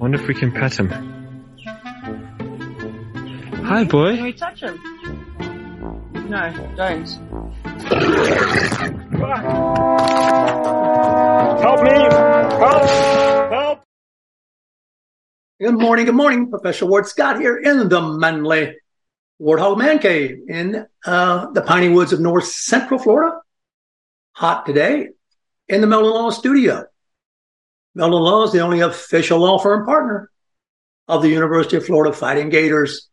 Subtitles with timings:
[0.00, 0.88] Wonder if we can pet him.
[3.66, 4.16] Hi, boy.
[4.16, 4.80] Can we touch him?
[6.30, 7.06] No, don't.
[11.60, 11.90] Help me!
[11.90, 13.52] Help!
[13.52, 13.84] Help!
[15.60, 16.48] Good morning, good morning.
[16.48, 18.76] Professor Ward Scott here in the Manly
[19.38, 23.36] Warthog Man Cave in uh, the piney woods of north central Florida.
[24.32, 25.08] Hot today
[25.68, 26.86] in the Meldon Law studio.
[27.96, 30.30] Meldon Law is the only official law firm partner
[31.08, 33.08] of the University of Florida Fighting Gators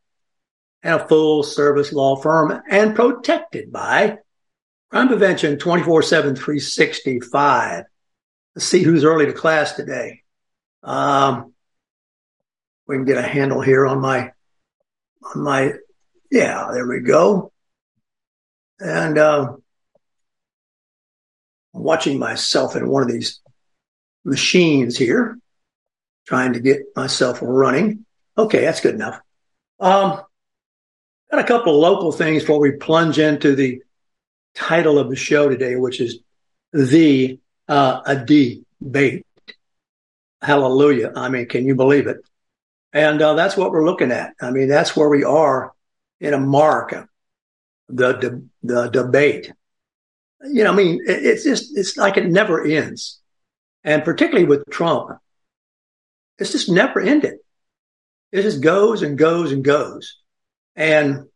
[0.84, 4.18] and a full service law firm and protected by
[4.90, 7.84] Crime Prevention 24 7 365.
[8.56, 10.22] Let's see who's early to class today.
[10.84, 11.54] Um,
[12.88, 14.32] we can get a handle here on my
[15.36, 15.74] on my
[16.32, 17.52] yeah there we go
[18.80, 19.54] and uh,
[21.74, 23.42] I'm watching myself in one of these
[24.28, 25.38] machines here
[26.28, 28.06] trying to get myself running
[28.38, 29.20] okay that's good enough
[29.80, 30.22] um
[31.32, 33.82] got a couple of local things before we plunge into the
[34.54, 36.20] title of the show today which is
[36.74, 39.26] the uh, a debate
[40.42, 42.18] hallelujah i mean can you believe it
[42.94, 44.34] and uh, that's what we're looking at.
[44.42, 45.74] I mean, that's where we are
[46.20, 47.08] in America,
[47.90, 49.52] the, the, the debate.
[50.44, 53.20] You know, I mean, it, it's just, it's like it never ends.
[53.88, 55.18] And particularly with Trump,
[56.38, 57.36] it's just never ended.
[58.34, 60.18] It just goes and goes and goes.
[60.76, 61.30] And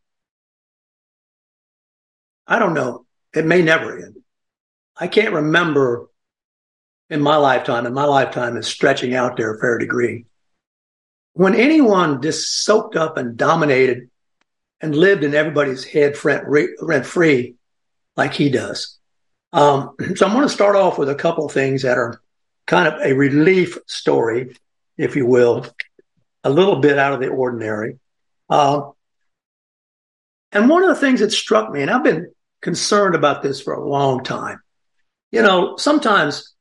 [2.46, 3.06] I don't know.
[3.34, 4.18] It may never end.
[4.98, 6.10] I can't remember
[7.10, 10.26] in my lifetime, and my lifetime is stretching out there a fair degree
[11.32, 14.10] when anyone just soaked up and dominated
[14.82, 17.56] and lived in everybody's head rent free
[18.18, 18.98] like he does.
[19.54, 22.22] Um, so I'm going to start off with a couple of things that are
[22.66, 24.56] kind of a relief story,
[24.98, 25.66] if you will,
[26.44, 28.00] a little bit out of the ordinary.
[28.50, 28.90] Uh,
[30.52, 33.74] and one of the things that struck me, and I've been concerned about this for
[33.74, 34.60] a long time,
[35.32, 36.54] you know, sometimes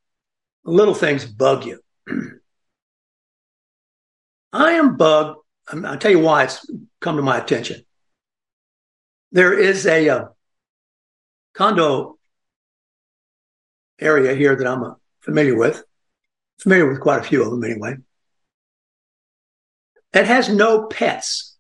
[0.65, 1.81] little things bug you.
[4.53, 5.39] I am bugged.
[5.73, 6.69] I'll tell you why it's
[7.01, 7.85] come to my attention.
[9.33, 10.25] There is a uh,
[11.55, 12.19] condo
[14.01, 15.85] area here that I'm uh, familiar with,
[16.61, 17.97] familiar with quite a few of them anyway.
[20.13, 21.57] It has no pets.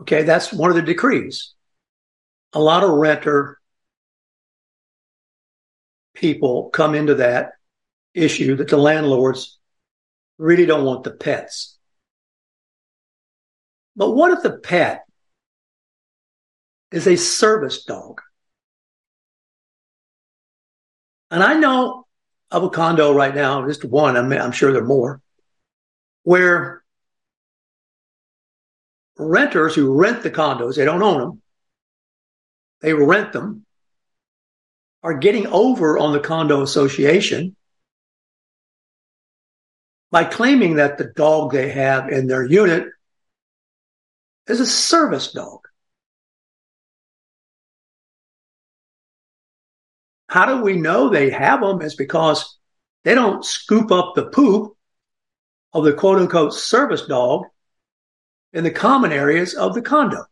[0.00, 1.54] Okay, that's one of the decrees.
[2.52, 3.58] A lot of renter
[6.14, 7.52] people come into that
[8.14, 9.58] issue that the landlords
[10.38, 11.78] really don't want the pets.
[13.94, 15.04] But what if the pet
[16.90, 18.20] is a service dog?
[21.30, 22.06] And I know
[22.50, 25.20] of a condo right now, just one, I'm, I'm sure there are more,
[26.24, 26.82] where
[29.16, 31.42] renters who rent the condos, they don't own them,
[32.80, 33.64] they rent them,
[35.02, 37.56] are getting over on the condo association
[40.10, 42.88] by claiming that the dog they have in their unit
[44.48, 45.60] is a service dog.
[50.30, 51.82] How do we know they have them?
[51.82, 52.56] Is because
[53.02, 54.76] they don't scoop up the poop
[55.72, 57.46] of the quote unquote service dog
[58.52, 60.24] in the common areas of the condo.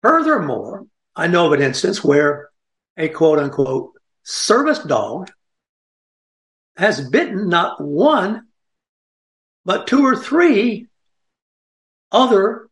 [0.00, 2.48] Furthermore, I know of an instance where
[2.96, 3.92] a quote unquote
[4.22, 5.30] service dog
[6.78, 8.46] has bitten not one,
[9.66, 10.86] but two or three
[12.10, 12.70] other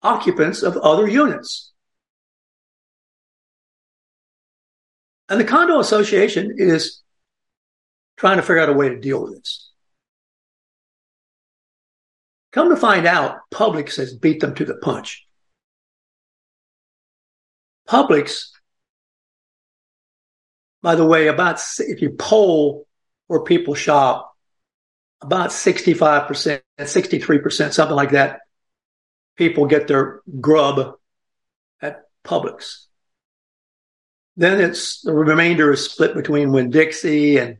[0.00, 1.72] occupants of other units.
[5.28, 7.02] And the condo association is
[8.16, 9.70] trying to figure out a way to deal with this.
[12.52, 15.26] Come to find out, Publix has beat them to the punch.
[17.88, 18.50] Publix
[20.84, 22.86] by the way, about if you poll
[23.26, 24.36] where people shop,
[25.22, 28.40] about 65%, 63%, something like that,
[29.34, 30.96] people get their grub
[31.80, 32.84] at Publix.
[34.36, 37.58] Then it's the remainder is split between Winn Dixie and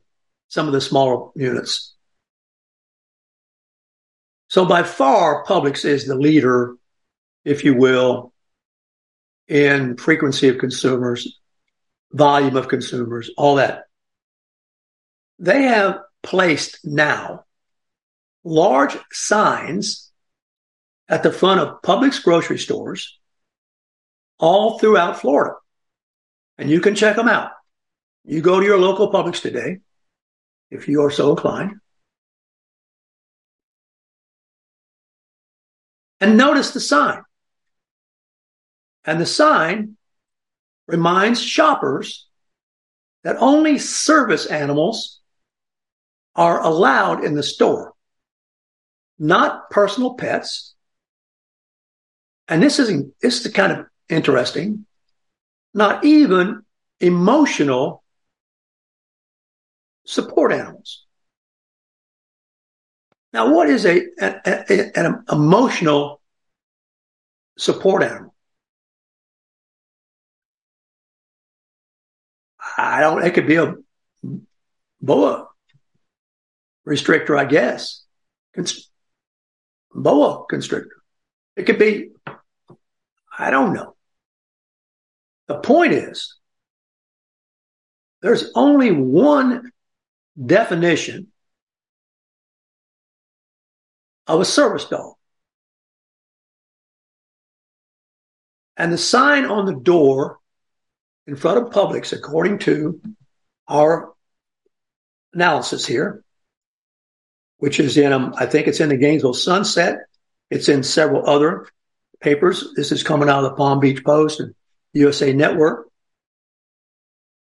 [0.48, 1.94] some of the smaller units.
[4.48, 6.76] So by far, Publix is the leader,
[7.44, 8.32] if you will,
[9.48, 11.40] in frequency of consumers,
[12.12, 13.84] volume of consumers, all that.
[15.38, 17.44] They have placed now
[18.44, 20.12] large signs
[21.08, 23.18] at the front of Publix grocery stores
[24.38, 25.54] all throughout Florida.
[26.58, 27.50] And you can check them out.
[28.24, 29.80] You go to your local Publix today,
[30.70, 31.72] if you are so inclined.
[36.20, 37.22] And notice the sign.
[39.04, 39.96] And the sign
[40.86, 42.26] reminds shoppers
[43.24, 45.20] that only service animals
[46.34, 47.92] are allowed in the store,
[49.18, 50.74] not personal pets.
[52.48, 54.86] And this is this is kind of interesting.
[55.74, 56.62] Not even
[57.00, 58.04] emotional
[60.06, 61.04] support animals.
[63.32, 66.20] Now, what is a, a, a, an emotional
[67.58, 68.32] support animal?
[72.78, 73.74] I don't, it could be a
[75.00, 75.48] boa
[76.86, 78.04] restrictor, I guess.
[78.54, 78.90] Const-
[79.92, 81.02] boa constrictor.
[81.56, 82.10] It could be,
[83.38, 83.93] I don't know.
[85.48, 86.36] The point is,
[88.22, 89.70] there's only one
[90.42, 91.28] definition
[94.26, 95.14] of a service dog.
[98.76, 100.38] And the sign on the door
[101.26, 103.00] in front of Publix, according to
[103.68, 104.12] our
[105.32, 106.24] analysis here,
[107.58, 109.98] which is in, um, I think it's in the Gainesville Sunset.
[110.50, 111.66] It's in several other
[112.20, 112.72] papers.
[112.74, 114.54] This is coming out of the Palm Beach Post and
[114.94, 115.88] USA Network.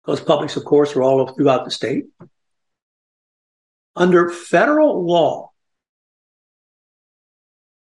[0.04, 2.04] Those Publix, of course, are all throughout the state.
[3.96, 5.50] Under federal law,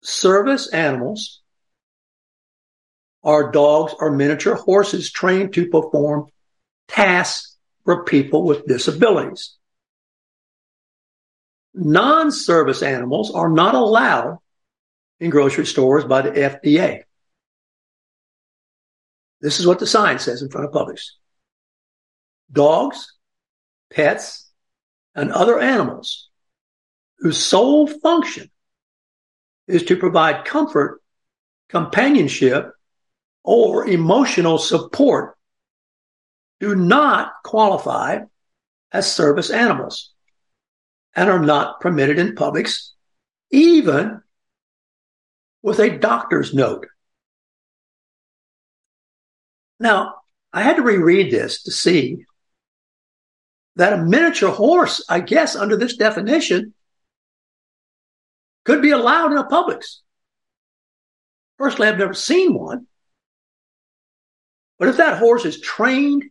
[0.01, 1.41] service animals
[3.23, 6.27] are dogs or miniature horses trained to perform
[6.87, 9.55] tasks for people with disabilities.
[11.73, 14.37] Non-service animals are not allowed
[15.19, 17.03] in grocery stores by the FDA.
[19.45, 21.01] This is what the sign says in front of Publix.
[22.51, 23.13] Dogs,
[23.93, 24.49] pets,
[25.13, 26.29] and other animals
[27.19, 28.49] whose sole function
[29.67, 30.99] is to provide comfort,
[31.69, 32.71] companionship,
[33.43, 35.37] or emotional support
[36.59, 38.21] do not qualify
[38.91, 40.11] as service animals
[41.15, 42.89] and are not permitted in Publix,
[43.51, 44.21] even
[45.61, 46.87] with a doctor's note.
[49.79, 50.15] Now,
[50.53, 52.25] I had to reread this to see
[53.75, 56.73] that a miniature horse, I guess, under this definition,
[58.63, 59.97] could be allowed in a Publix.
[61.57, 62.87] Personally, I've never seen one.
[64.79, 66.25] But if that horse is trained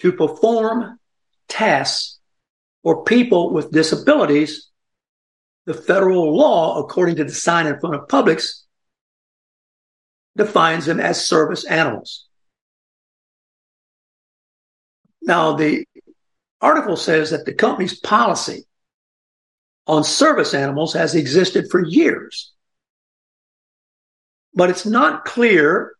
[0.00, 0.98] to perform
[1.48, 2.18] tasks
[2.82, 4.68] for people with disabilities,
[5.64, 8.62] the federal law, according to the sign in front of Publix,
[10.36, 12.25] defines them as service animals.
[15.26, 15.84] Now, the
[16.60, 18.64] article says that the company's policy
[19.86, 22.52] on service animals has existed for years.
[24.54, 25.94] But it's not clear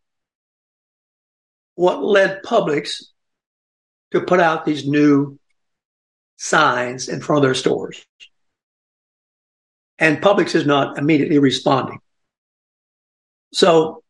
[1.74, 3.02] what led Publix
[4.12, 5.38] to put out these new
[6.36, 8.04] signs in front of their stores.
[9.98, 11.98] And Publix is not immediately responding.
[13.52, 14.02] So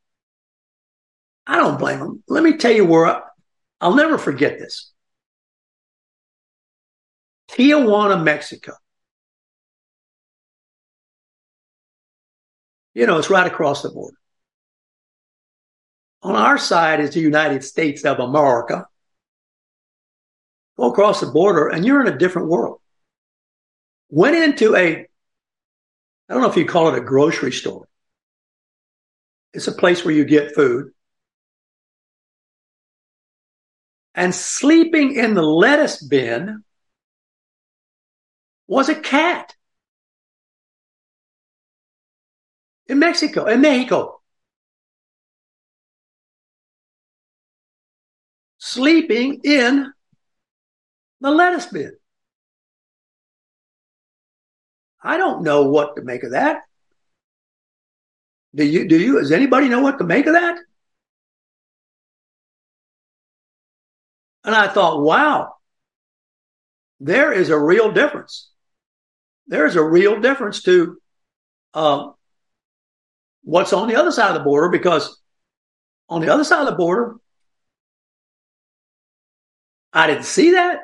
[1.47, 2.23] I don't blame them.
[2.29, 3.21] Let me tell you where I,
[3.81, 4.93] I'll never forget this.
[7.49, 8.73] Tijuana, Mexico.
[12.95, 14.17] You know, it's right across the border.
[16.23, 18.87] On our side is the United States of America.
[20.77, 22.81] Go across the border and you're in a different world.
[24.09, 27.87] Went into a, I don't know if you call it a grocery store.
[29.53, 30.91] It's a place where you get food.
[34.15, 36.65] And sleeping in the lettuce bin
[38.67, 39.55] was a cat.
[42.87, 44.21] In Mexico, in Mexico.
[48.59, 49.93] Sleeping in
[51.21, 51.97] the lettuce bin.
[55.03, 56.63] I don't know what to make of that.
[58.55, 60.59] Do you, do you, does anybody know what to make of that?
[64.45, 65.55] And I thought, wow,
[67.01, 68.51] there is a real difference.
[69.49, 70.99] There is a real difference to
[71.75, 72.11] uh,
[73.43, 75.21] what's on the other side of the border because
[76.09, 77.17] on the other side of the border,
[79.93, 80.81] I didn't see that.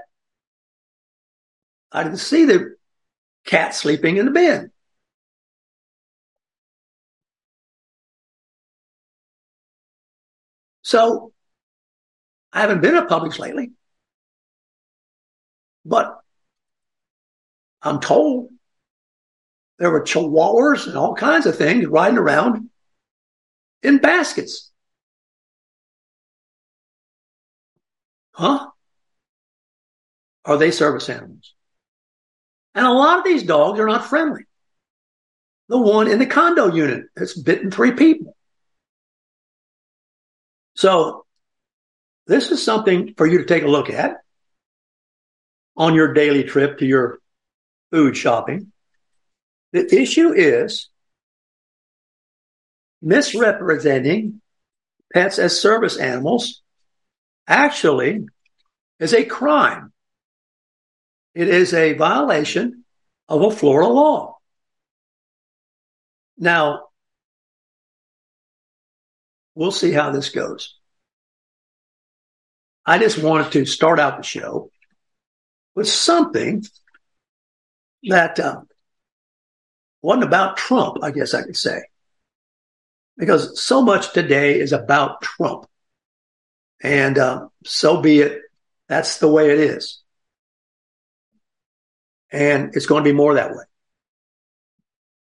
[1.90, 2.76] I didn't see the
[3.45, 4.71] cat sleeping in the bed.
[10.83, 11.33] So
[12.52, 13.73] I haven't been at Publix lately,
[15.85, 16.22] but
[17.83, 18.49] I'm told
[19.79, 22.71] there were chihuahuas and all kinds of things riding around
[23.83, 24.71] in baskets.
[28.33, 28.69] Huh?
[30.45, 31.55] Are they service animals?
[32.75, 34.45] And a lot of these dogs are not friendly.
[35.69, 38.37] The one in the condo unit that's bitten three people.
[40.75, 41.27] So
[42.27, 44.17] this is something for you to take a look at
[45.77, 47.19] on your daily trip to your
[47.92, 48.72] food shopping.
[49.72, 50.88] The issue is
[53.00, 54.40] misrepresenting
[55.12, 56.62] pets as service animals
[57.46, 58.26] actually
[58.99, 59.92] is a crime.
[61.34, 62.84] It is a violation
[63.28, 64.38] of a Florida law.
[66.38, 66.87] Now,
[69.54, 70.78] we'll see how this goes.
[72.84, 74.70] I just wanted to start out the show
[75.75, 76.64] with something
[78.04, 78.62] that uh,
[80.00, 81.82] wasn't about Trump, I guess I could say.
[83.16, 85.66] Because so much today is about Trump.
[86.82, 88.42] And uh, so be it.
[88.88, 90.00] That's the way it is.
[92.30, 93.64] And it's going to be more that way.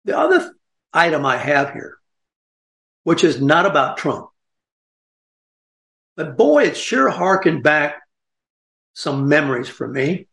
[0.04, 0.54] The other
[0.92, 1.96] item I have here,
[3.02, 4.28] which is not about Trump,
[6.16, 8.02] but boy, it sure harkened back
[8.92, 10.28] some memories for me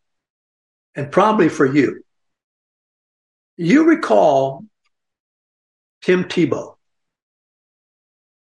[0.95, 2.03] and probably for you.
[3.61, 4.65] You recall
[6.01, 6.77] Tim Tebow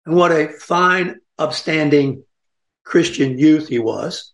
[0.06, 2.24] and what a fine, upstanding
[2.84, 4.32] Christian youth he was.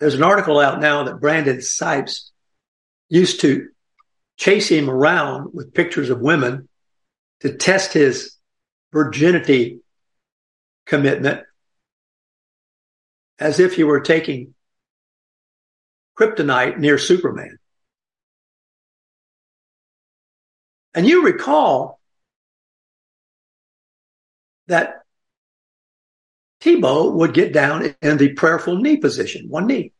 [0.00, 2.32] There's an article out now that Brandon Spikes
[3.08, 3.68] used to
[4.36, 6.68] chase him around with pictures of women
[7.42, 8.36] to test his
[8.92, 9.78] virginity
[10.86, 11.44] commitment
[13.38, 14.54] as if he were taking
[16.18, 17.58] kryptonite near Superman.
[20.94, 22.00] And you recall
[24.68, 25.02] that
[26.60, 29.92] Tebow would get down in the prayerful knee position, one knee.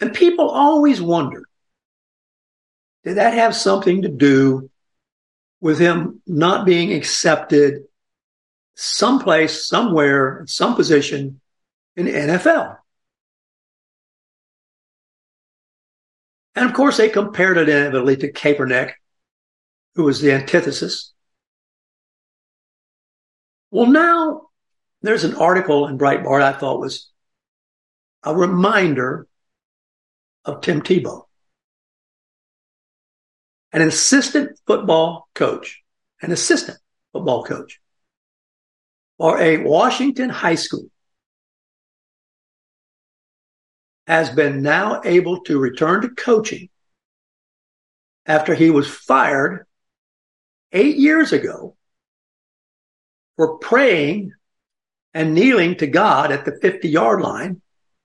[0.00, 1.42] And people always wonder,
[3.04, 4.70] did that have something to do
[5.60, 7.84] with him not being accepted
[8.74, 11.40] someplace, somewhere, some position
[11.96, 12.76] in NFL.
[16.54, 18.92] And of course, they compared it inevitably to Kaepernick,
[19.94, 21.12] who was the antithesis.
[23.70, 24.48] Well, now
[25.02, 27.10] there's an article in Breitbart I thought was
[28.22, 29.26] a reminder
[30.44, 31.26] of Tim Tebow
[33.72, 35.82] an assistant football coach,
[36.22, 36.78] an assistant
[37.12, 37.78] football coach,
[39.18, 40.86] or a Washington high school
[44.06, 46.68] has been now able to return to coaching
[48.24, 49.66] after he was fired
[50.72, 51.76] eight years ago
[53.36, 54.32] for praying
[55.14, 57.62] and kneeling to God at the 50 yard line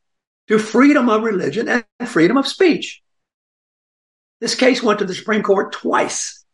[0.48, 3.02] to freedom of religion and freedom of speech.
[4.40, 6.46] This case went to the Supreme Court twice.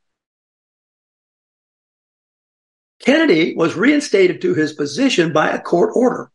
[2.99, 6.31] Kennedy was reinstated to his position by a court order.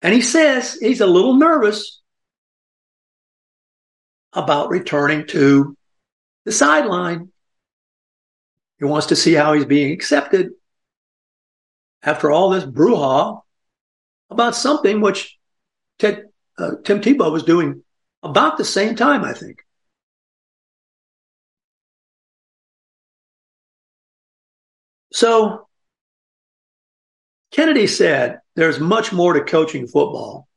[0.00, 2.00] And he says he's a little nervous
[4.32, 5.76] about returning to
[6.44, 7.30] the sideline.
[8.78, 10.50] He wants to see how he's being accepted
[12.02, 13.42] after all this brouhaha
[14.28, 15.38] about something which
[16.00, 17.82] Ted, uh, Tim Tebow was doing
[18.22, 19.64] about the same time, I think.
[25.12, 25.68] So
[27.50, 30.48] Kennedy said there's much more to coaching football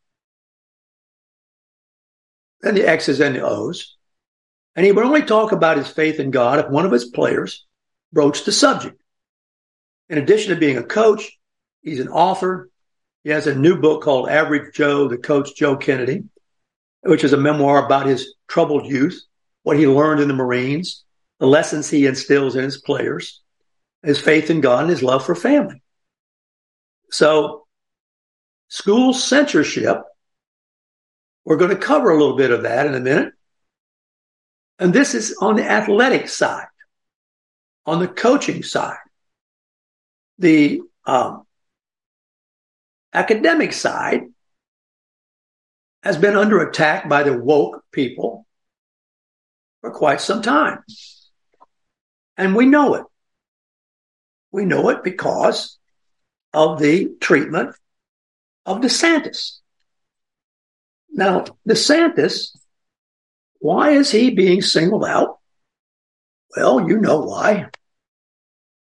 [2.62, 3.96] than the X's and the O's.
[4.76, 7.66] And he would only talk about his faith in God if one of his players
[8.12, 9.02] broached the subject.
[10.10, 11.38] In addition to being a coach,
[11.82, 12.70] he's an author.
[13.26, 16.26] He has a new book called Average Joe, the Coach Joe Kennedy,
[17.02, 19.20] which is a memoir about his troubled youth,
[19.64, 21.04] what he learned in the Marines,
[21.40, 23.42] the lessons he instills in his players,
[24.04, 25.82] his faith in God, and his love for family.
[27.10, 27.66] So,
[28.68, 30.04] school censorship,
[31.46, 33.34] we're going to cover a little bit of that in a minute.
[34.78, 36.68] And this is on the athletic side,
[37.88, 38.98] on the coaching side.
[40.38, 41.45] The um,
[43.16, 44.24] academic side
[46.04, 48.46] has been under attack by the woke people
[49.82, 50.84] for quite some time.
[52.38, 53.06] And we know it.
[54.52, 55.78] We know it because
[56.54, 57.76] of the treatment
[58.66, 59.60] of DeSantis.
[61.12, 62.56] Now, DeSantis,
[63.60, 65.40] why is he being singled out?
[66.56, 67.70] Well, you know why.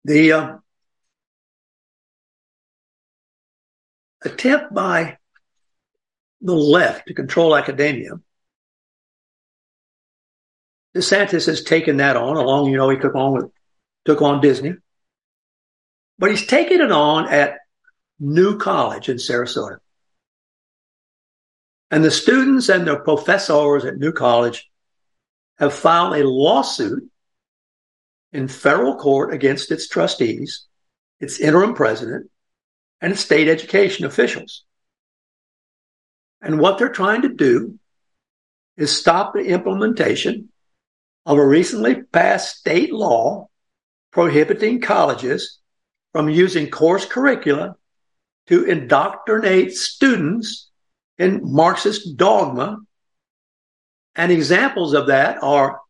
[0.05, 0.57] The uh,
[4.23, 5.19] attempt by
[6.41, 8.13] the left to control academia.
[10.97, 13.51] DeSantis has taken that on along, you know, he took on with,
[14.05, 14.75] took on Disney,
[16.19, 17.59] but he's taken it on at
[18.19, 19.79] New College in Sarasota.
[21.91, 24.69] And the students and their professors at New College
[25.59, 27.09] have filed a lawsuit
[28.33, 30.67] in federal court against its trustees,
[31.21, 32.31] its interim president,
[33.01, 34.65] and state education officials.
[36.43, 37.79] And what they're trying to do
[38.77, 40.49] is stop the implementation
[41.27, 43.49] of a recently passed state law
[44.11, 45.59] prohibiting colleges
[46.13, 47.77] from using course curricula
[48.49, 50.71] to indoctrinate students
[51.19, 52.79] in Marxist dogma.
[54.17, 55.81] And examples of that are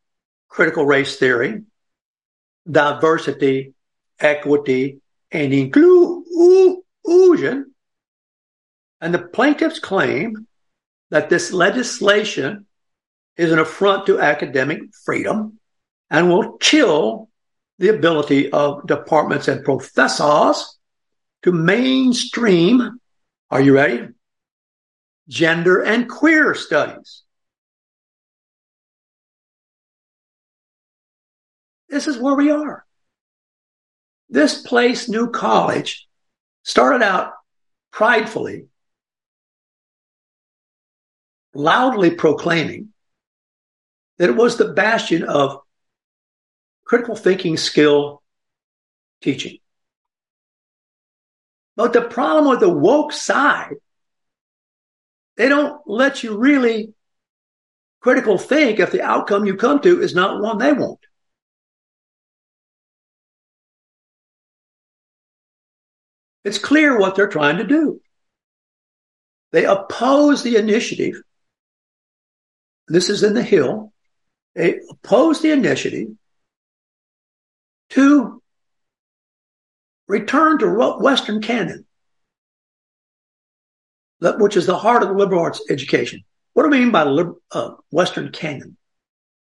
[0.49, 1.63] critical race theory,
[2.71, 3.73] diversity,
[4.19, 6.83] equity, and inclusion
[9.01, 10.47] and the plaintiffs claim
[11.11, 12.67] that this legislation
[13.37, 15.59] is an affront to academic freedom
[16.11, 17.29] and will chill
[17.79, 20.79] the ability of departments and professors
[21.43, 23.01] to mainstream,
[23.51, 24.09] are you ready?
[25.29, 27.23] Gender and queer studies.
[31.89, 32.85] This is where we are.
[34.29, 36.07] This place, New College,
[36.71, 37.33] started out
[37.91, 38.67] pridefully
[41.53, 42.91] loudly proclaiming
[44.19, 45.59] that it was the bastion of
[46.85, 48.23] critical thinking skill
[49.21, 49.59] teaching.
[51.75, 53.75] But the problem with the woke side,
[55.37, 56.95] they don't let you really
[58.01, 61.01] critical think if the outcome you come to is not one they want.
[66.45, 68.01] It's clear what they're trying to do.
[69.53, 71.23] They oppose the initiative
[72.91, 73.93] this is in the Hill,
[74.57, 76.09] they oppose the initiative
[77.91, 78.43] to
[80.09, 81.87] return to Western canon,
[84.19, 86.25] which is the heart of the liberal arts education.
[86.53, 87.05] What do I mean by
[87.53, 88.77] uh, Western canon?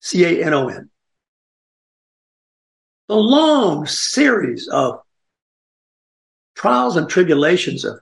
[0.01, 0.91] C A N O N.
[3.07, 5.01] The long series of
[6.55, 7.99] trials and tribulations of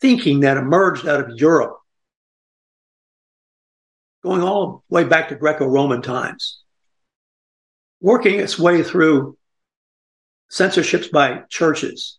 [0.00, 1.76] thinking that emerged out of Europe
[4.22, 6.62] going all the way back to Greco-Roman times,
[8.00, 9.36] working its way through
[10.50, 12.18] censorships by churches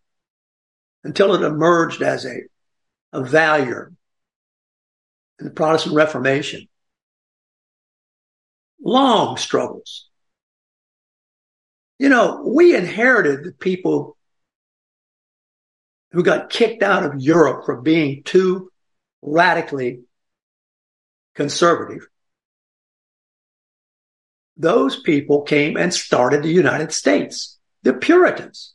[1.04, 2.42] until it emerged as a,
[3.14, 3.92] a value
[5.40, 6.68] in the Protestant Reformation.
[8.84, 10.08] Long struggles.
[12.00, 14.18] You know, we inherited the people
[16.12, 18.72] who got kicked out of Europe for being too
[19.22, 20.02] radically
[21.36, 22.08] conservative,
[24.58, 28.74] those people came and started the United States, the Puritans.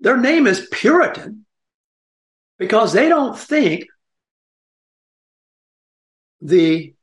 [0.00, 1.44] Their name is Puritan
[2.58, 3.86] because they don't think
[6.40, 6.94] the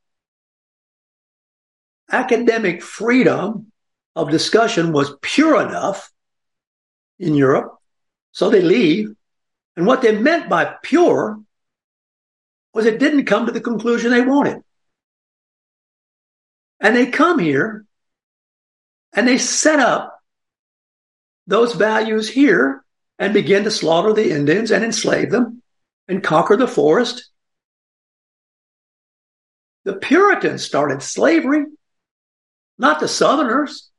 [2.12, 3.72] academic freedom
[4.16, 6.12] of discussion was pure enough
[7.20, 7.79] in Europe
[8.32, 9.16] So they leave.
[9.76, 11.40] And what they meant by pure
[12.74, 14.62] was it didn't come to the conclusion they wanted.
[16.80, 17.86] And they come here
[19.14, 20.20] and they set up
[21.48, 22.84] those values here
[23.18, 25.62] and begin to slaughter the Indians and enslave them
[26.08, 27.30] and conquer the forest.
[29.84, 31.66] The Puritans started slavery,
[32.78, 33.90] not the Southerners.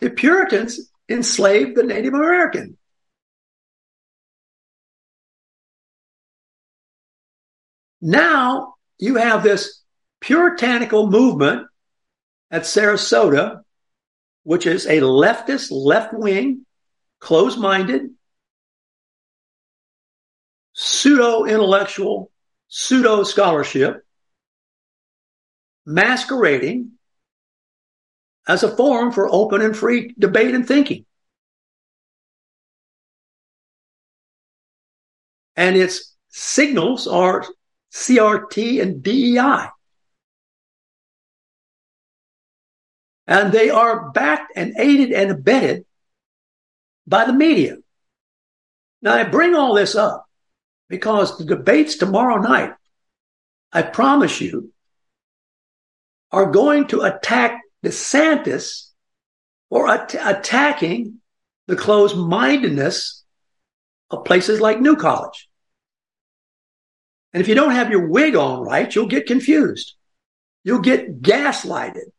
[0.00, 2.76] The Puritans enslaved the Native American.
[8.00, 9.82] Now you have this
[10.20, 11.66] puritanical movement
[12.50, 13.62] at Sarasota,
[14.42, 16.66] which is a leftist, left wing,
[17.20, 18.10] closed minded,
[20.72, 22.30] pseudo intellectual,
[22.68, 24.04] pseudo scholarship,
[25.86, 26.92] masquerading
[28.48, 31.04] as a forum for open and free debate and thinking.
[35.54, 37.44] And its signals are
[37.92, 39.68] CRT and DEI.
[43.26, 45.84] And they are backed and aided and abetted
[47.06, 47.76] by the media.
[49.00, 50.26] Now, I bring all this up
[50.88, 52.74] because the debates tomorrow night,
[53.72, 54.72] I promise you,
[56.30, 58.88] are going to attack DeSantis
[59.68, 61.20] for at- attacking
[61.66, 63.24] the closed mindedness
[64.10, 65.48] of places like New College.
[67.32, 69.94] And if you don't have your wig on right, you'll get confused.
[70.64, 72.12] You'll get gaslighted.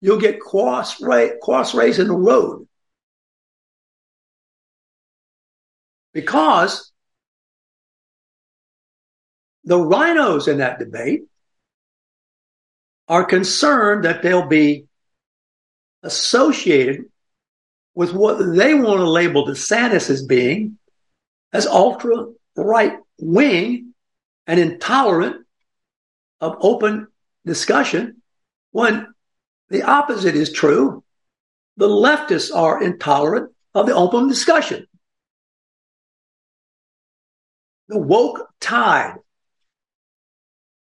[0.00, 1.02] You'll get cross
[1.42, 2.68] cross rays in the road.
[6.12, 6.92] Because
[9.64, 11.24] the RINOs in that debate
[13.08, 14.86] are concerned that they'll be
[16.02, 17.04] associated
[17.94, 20.78] with what they want to label the DeSantis as being
[21.52, 23.94] as ultra right wing
[24.46, 25.46] and intolerant
[26.40, 27.08] of open
[27.44, 28.22] discussion
[28.72, 29.06] when
[29.68, 31.02] the opposite is true.
[31.76, 34.86] The leftists are intolerant of the open discussion.
[37.88, 39.16] The woke tide,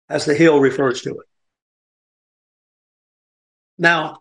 [0.10, 1.28] as the Hill refers to it.
[3.77, 4.19] Now,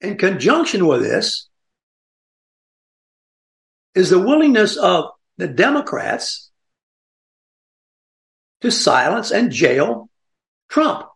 [0.00, 1.48] in conjunction with this
[3.94, 6.50] is the willingness of the Democrats
[8.60, 10.08] to silence and jail
[10.68, 11.06] Trump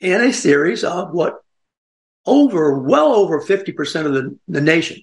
[0.00, 1.38] in a series of what
[2.26, 5.02] over, well over 50% of the, the nation,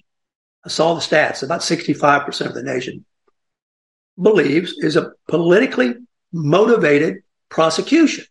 [0.64, 3.04] I saw the stats, about 65% of the nation
[4.20, 5.94] believes is a politically
[6.32, 8.24] motivated prosecution.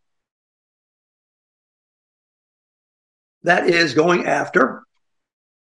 [3.43, 4.83] That is going after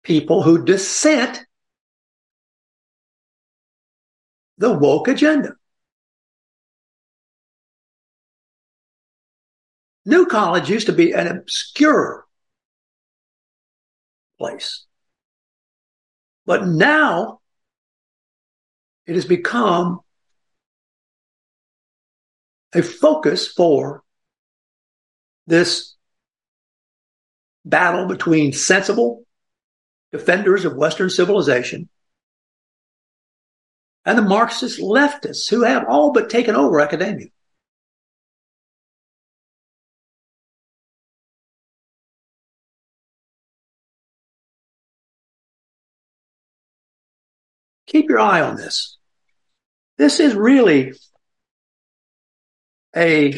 [0.03, 1.45] people who dissent
[4.57, 5.55] the woke agenda.
[10.05, 12.25] New College used to be an obscure
[14.37, 14.85] place.
[16.45, 17.39] But now
[19.07, 20.01] it has become
[22.75, 24.03] a focus for
[25.47, 25.95] this
[27.63, 29.23] battle between sensible
[30.11, 31.89] defenders of Western civilization
[34.05, 37.27] and the Marxist leftists who have all but taken over academia.
[47.87, 48.97] Keep your eye on this.
[49.97, 50.93] This is really
[52.95, 53.31] a,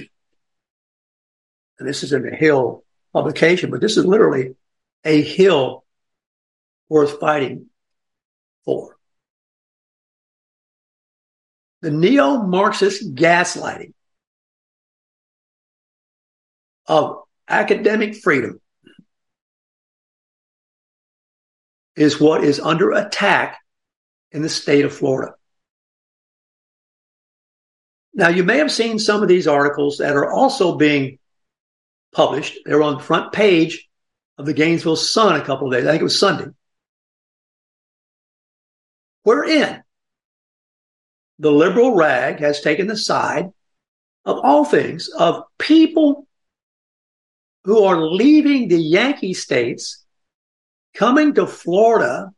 [1.80, 4.56] and this is in the Hill publication, but this is literally
[5.04, 5.84] a hill
[6.90, 7.68] worth fighting
[8.66, 8.98] for
[11.82, 13.94] the neo Marxist gaslighting
[16.88, 18.60] of academic freedom
[21.96, 23.58] is what is under attack
[24.32, 25.34] in the state of Florida.
[28.18, 31.20] Now, you may have seen some of these articles that are also being
[32.12, 32.58] published.
[32.66, 33.88] They're on the front page
[34.40, 35.86] of the Gainesville Sun a couple of days.
[35.86, 36.52] I think it was Sunday.
[39.22, 39.84] Wherein
[41.38, 43.52] the liberal rag has taken the side
[44.26, 46.28] of all things of people
[47.66, 50.04] who are leaving the Yankee states,
[50.96, 52.32] coming to Florida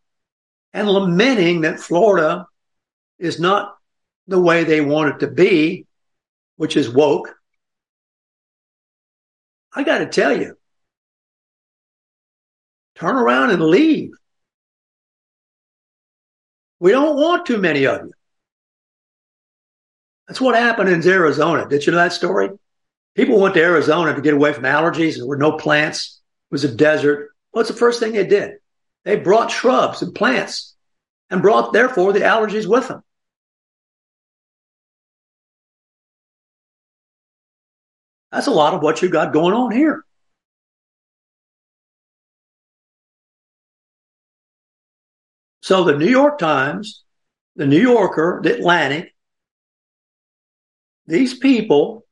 [0.73, 2.47] and lamenting that Florida
[3.17, 3.78] is not
[4.29, 5.85] the way they want it to be,
[6.55, 7.35] which is woke.
[9.73, 10.55] I got to tell you,
[12.95, 14.11] turn around and leave.
[16.79, 18.11] We don't want too many of you.
[20.27, 21.67] That's what happened in Arizona.
[21.67, 22.51] Did you know that story?
[23.15, 25.17] People went to Arizona to get away from allergies.
[25.17, 26.21] There were no plants.
[26.51, 27.31] It was a desert.
[27.51, 28.57] What's the first thing they did?
[29.05, 30.75] They brought shrubs and plants
[31.31, 33.01] and brought, therefore, the allergies with them.
[38.31, 40.05] That's a lot of what you got going on here.
[45.61, 47.03] So the New York Times,
[47.55, 49.13] the New Yorker, the Atlantic,
[51.05, 52.05] these people,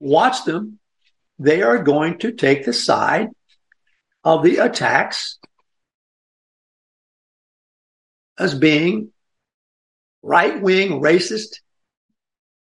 [0.00, 0.78] watch them.
[1.38, 3.28] They are going to take the side
[4.24, 5.38] of the attacks
[8.38, 9.10] as being
[10.22, 11.60] right wing racist,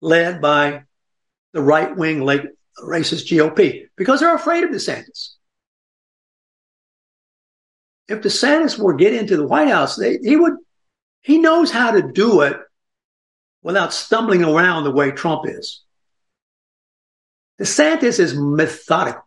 [0.01, 0.83] led by
[1.53, 2.21] the right wing
[2.83, 5.31] racist GOP, because they're afraid of DeSantis.
[8.07, 10.53] If DeSantis were get into the White House, they, he would,
[11.21, 12.57] he knows how to do it
[13.63, 15.81] without stumbling around the way Trump is.
[17.59, 19.23] DeSantis is methodical.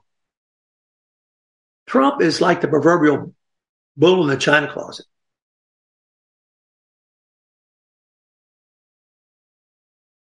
[1.86, 3.34] Trump is like the proverbial
[3.96, 5.06] bull in the china closet.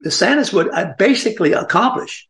[0.04, 2.28] DeSantis would uh, basically accomplish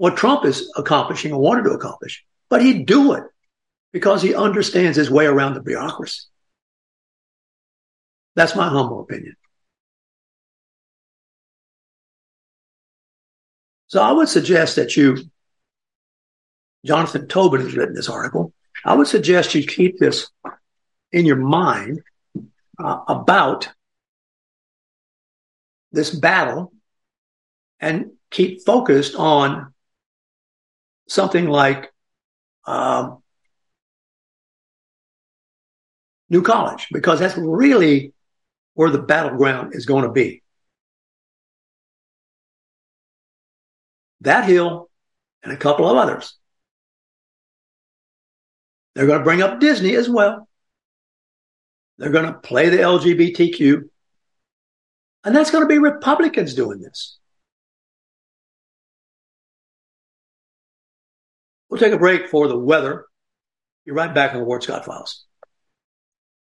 [0.00, 3.24] what Trump is accomplishing or wanted to accomplish, but he'd do it
[3.92, 6.22] because he understands his way around the bureaucracy.
[8.34, 9.36] That's my humble opinion.
[13.88, 15.18] So I would suggest that you,
[16.86, 18.54] Jonathan Tobin has written this article.
[18.82, 20.30] I would suggest you keep this
[21.12, 22.00] in your mind
[22.82, 23.68] uh, about
[25.92, 26.72] this battle
[27.80, 29.74] and keep focused on
[31.10, 31.92] something like
[32.66, 33.22] um,
[36.28, 38.12] New College, because that's really
[38.74, 40.42] where the battleground is going to be.
[44.20, 44.88] That hill
[45.42, 46.36] and a couple of others.
[48.94, 50.48] They're going to bring up Disney as well.
[51.98, 53.88] They're going to play the LGBTQ.
[55.24, 57.19] And that's going to be Republicans doing this.
[61.70, 63.06] We'll take a break for the weather.
[63.84, 65.24] You're right back on the Ward Scott Files.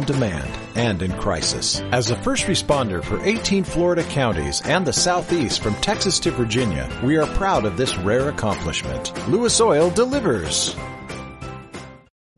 [0.00, 1.80] on demand and in crisis.
[1.92, 6.88] As a first responder for 18 Florida counties and the Southeast from Texas to Virginia,
[7.04, 9.12] we are proud of this rare accomplishment.
[9.28, 10.74] Lewis Oil delivers.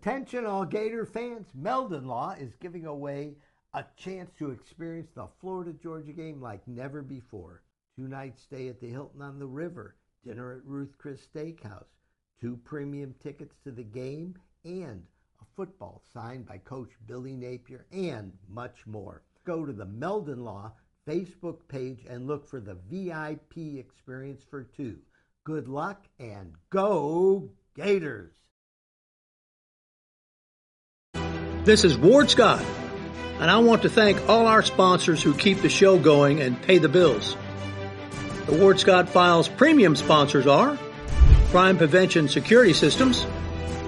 [0.01, 3.35] Attention all Gator fans, Meldon Law is giving away
[3.75, 7.63] a chance to experience the Florida Georgia game like never before.
[7.97, 9.95] Two nights stay at the Hilton on the River,
[10.25, 11.87] dinner at Ruth's Chris Steakhouse,
[12.41, 15.05] two premium tickets to the game, and
[15.57, 19.23] football signed by Coach Billy Napier, and much more.
[19.45, 20.73] Go to the Meldon Law
[21.09, 24.99] Facebook page and look for the VIP experience for two.
[25.45, 28.35] Good luck and go Gators!
[31.65, 32.63] This is Ward Scott,
[33.39, 36.79] and I want to thank all our sponsors who keep the show going and pay
[36.79, 37.37] the bills.
[38.47, 40.77] The Ward Scott Files premium sponsors are
[41.51, 43.25] Crime Prevention Security Systems,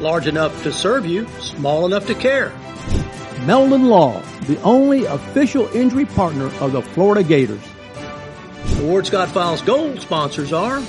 [0.04, 2.52] large enough to serve you, small enough to care.
[3.46, 7.62] Meldon Law, the only official injury partner of the Florida Gators.
[8.76, 10.82] The Ward Scott Files Gold sponsors are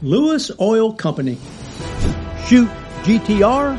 [0.00, 1.36] Lewis Oil Company,
[2.46, 2.70] Shoot
[3.02, 3.78] GTR,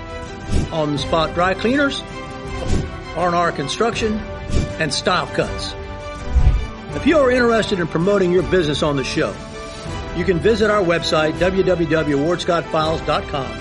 [0.71, 2.04] On the Spot Dry Cleaners,
[3.17, 4.19] R&R Construction,
[4.80, 5.74] and Style Cuts.
[6.95, 9.34] If you are interested in promoting your business on the show,
[10.15, 13.61] you can visit our website, www.wardscottfiles.com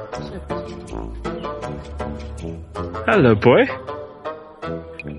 [3.13, 3.67] Hello, boy.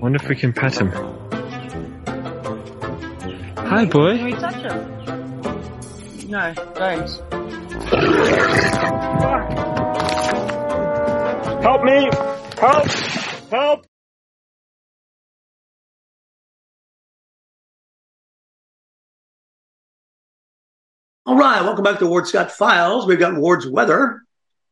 [0.01, 0.89] Wonder if we can pet him.
[3.55, 4.17] Hi, boy.
[4.17, 6.27] Can we touch him?
[6.27, 7.07] No, don't.
[11.61, 12.09] Help me!
[12.59, 12.87] Help!
[13.51, 13.85] Help!
[21.27, 23.05] All right, welcome back to Ward Scott Files.
[23.05, 24.23] We've got Ward's Weather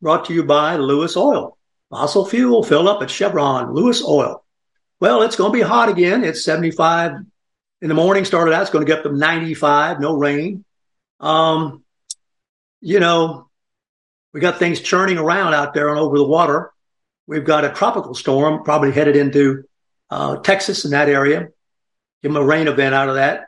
[0.01, 1.59] brought to you by Lewis Oil.
[1.91, 4.43] Fossil fuel fill up at Chevron, Lewis Oil.
[5.01, 6.23] Well, it's going to be hot again.
[6.23, 7.17] It's 75
[7.81, 8.61] in the morning, started out.
[8.61, 10.63] It's going to get up to 95, no rain.
[11.19, 11.83] Um,
[12.79, 13.49] you know,
[14.33, 16.71] we got things churning around out there and over the water.
[17.27, 19.63] We've got a tropical storm probably headed into
[20.09, 21.49] uh, Texas in that area.
[22.23, 23.47] Give them a rain event out of that.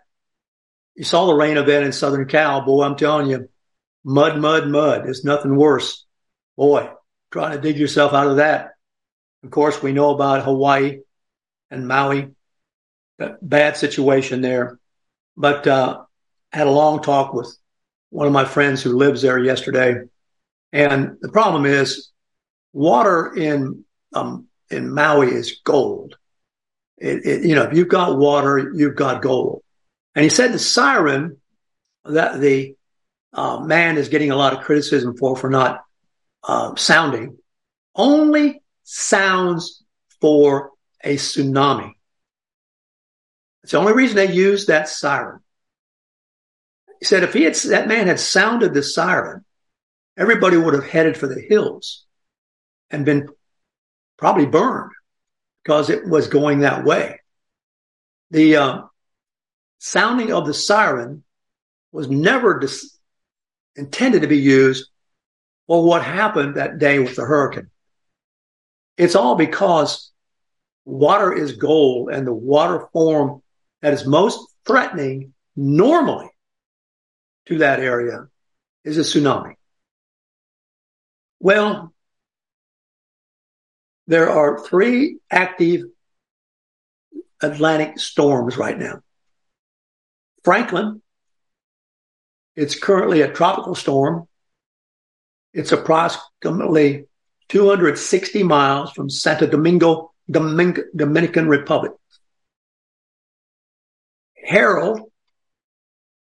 [0.96, 2.66] You saw the rain event in Southern Cal.
[2.66, 3.50] Boy, I'm telling you,
[4.04, 5.06] mud, mud, mud.
[5.06, 6.06] There's nothing worse.
[6.58, 6.90] Boy,
[7.34, 8.74] trying to dig yourself out of that.
[9.44, 11.00] Of course, we know about Hawaii
[11.72, 12.30] and Maui.
[13.42, 14.80] Bad situation there.
[15.36, 16.04] But uh,
[16.52, 17.52] had a long talk with
[18.12, 20.04] one of my friends who lives there yesterday.
[20.72, 22.12] And the problem is
[22.72, 26.16] water in um, in Maui is gold.
[27.00, 29.64] It, it, you know, if you've got water, you've got gold.
[30.14, 31.38] And he said the siren
[32.06, 32.76] that the
[33.34, 35.84] uh, man is getting a lot of criticism for for not
[36.44, 37.38] uh, sounding
[37.96, 39.84] only sounds
[40.20, 40.72] for
[41.04, 41.92] a tsunami.
[43.64, 45.40] It's the only reason they use that siren.
[47.00, 49.46] He said if he had that man had sounded the siren,
[50.18, 52.06] everybody would have headed for the hills
[52.90, 53.30] and been
[54.18, 54.92] probably burned
[55.64, 57.20] because it was going that way.
[58.32, 58.82] The uh,
[59.80, 61.24] sounding of the siren
[61.92, 62.98] was never dis-
[63.76, 64.90] intended to be used
[65.68, 67.70] for what happened that day with the hurricane.
[68.98, 70.12] It's all because
[70.86, 73.42] water is gold and the water form
[73.82, 76.30] that is most threatening normally
[77.48, 78.28] to that area
[78.84, 79.56] is a tsunami.
[81.40, 81.94] Well,
[84.08, 85.84] there are three active
[87.42, 89.02] Atlantic storms right now.
[90.44, 91.02] Franklin,
[92.56, 94.28] it's currently a tropical storm.
[95.54, 97.06] It's approximately
[97.50, 101.92] 260 miles from Santo Domingo, Domin- Dominican Republic.
[104.44, 105.12] Harold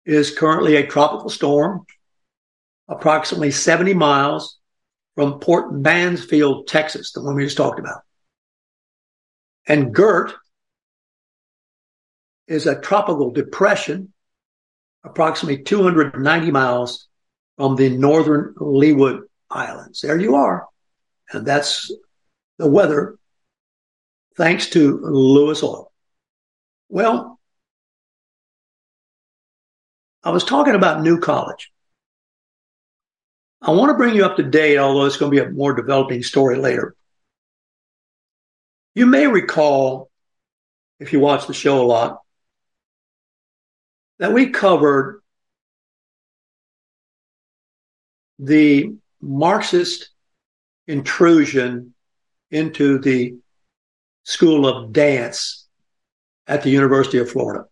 [0.05, 1.87] is currently a tropical storm,
[2.89, 4.59] approximately 70 miles
[5.15, 8.03] from Port Mansfield, Texas, the one we just talked about.
[9.67, 10.35] And Gert
[12.47, 14.13] is a tropical depression,
[15.03, 17.09] approximately 290 miles
[17.57, 20.01] from the northern Leeward Islands.
[20.01, 20.67] There you are.
[21.33, 21.91] And that's
[22.59, 23.19] the weather
[24.37, 25.93] thanks to Lewis Oil.
[26.89, 27.39] Well,
[30.23, 31.71] I was talking about New College.
[33.61, 35.75] I want to bring you up to date, although it's going to be a more
[35.75, 36.95] developing story later.
[38.95, 40.11] You may recall,
[41.01, 42.21] if you watch the show a lot,
[44.19, 45.23] that we covered
[48.39, 50.11] the Marxist
[50.87, 51.95] intrusion
[52.51, 53.37] into the
[54.25, 55.67] School of Dance
[56.47, 57.67] at the University of Florida.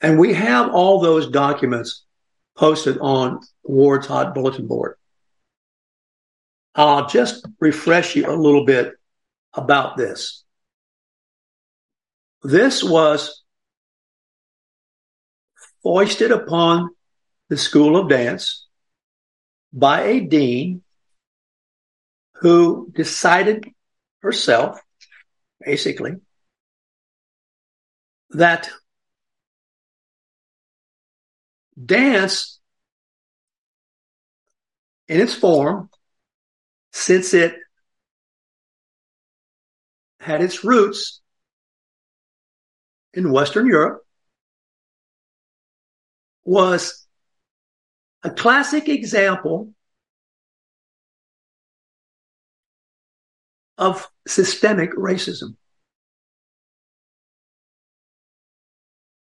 [0.00, 2.04] And we have all those documents
[2.56, 4.96] posted on Ward's Hot Bulletin Board.
[6.74, 8.92] I'll just refresh you a little bit
[9.52, 10.44] about this.
[12.42, 13.42] This was
[15.82, 16.90] foisted upon
[17.48, 18.66] the School of Dance
[19.72, 20.82] by a dean
[22.34, 23.68] who decided
[24.20, 24.80] herself,
[25.60, 26.16] basically,
[28.30, 28.70] that
[31.82, 32.60] dance
[35.08, 35.90] in its form,
[36.92, 37.56] since it
[40.20, 41.20] had its roots
[43.12, 44.02] in Western Europe,
[46.44, 47.03] was
[48.24, 49.72] a classic example
[53.76, 55.56] of systemic racism.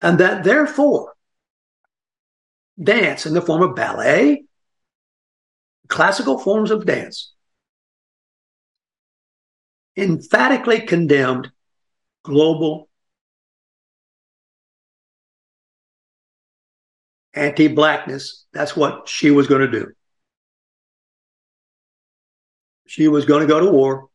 [0.02, 1.14] And that therefore,
[2.82, 4.46] dance in the form of ballet,
[5.90, 7.34] classical forms of dance,
[9.98, 11.52] emphatically condemned
[12.24, 12.87] global
[17.38, 18.46] anti blackness.
[18.54, 19.92] That's what she was going to do.
[22.88, 24.10] She was going to go to war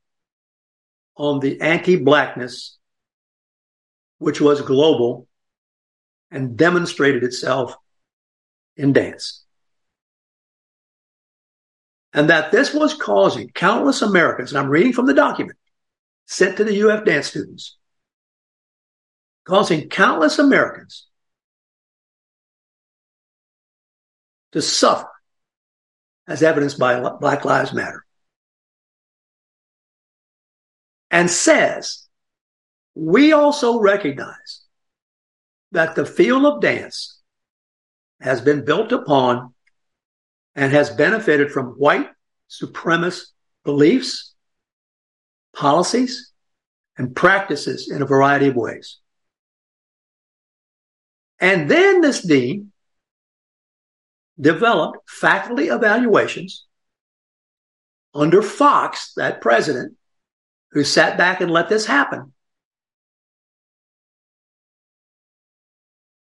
[1.17, 2.79] on the anti blackness,
[4.19, 5.29] which was global
[6.31, 7.77] and demonstrated itself
[8.77, 9.45] in dance.
[12.15, 15.59] And that this was causing countless Americans, and I'm reading from the document
[16.27, 17.77] sent to the UF dance students,
[19.45, 21.07] causing countless Americans
[24.53, 25.09] to suffer
[26.27, 28.05] as evidenced by Black Lives Matter.
[31.11, 32.07] And says,
[32.95, 34.63] we also recognize
[35.73, 37.21] that the field of dance
[38.21, 39.55] has been built upon
[40.55, 42.09] and has benefited from white
[42.51, 43.25] supremacist
[43.65, 44.35] beliefs,
[45.55, 46.33] policies,
[46.97, 48.99] and practices in a variety of ways.
[51.41, 52.72] And then this dean
[54.41, 56.67] developed faculty evaluations
[58.15, 59.97] under Fox, that president,
[60.73, 62.33] who sat back and let this happen,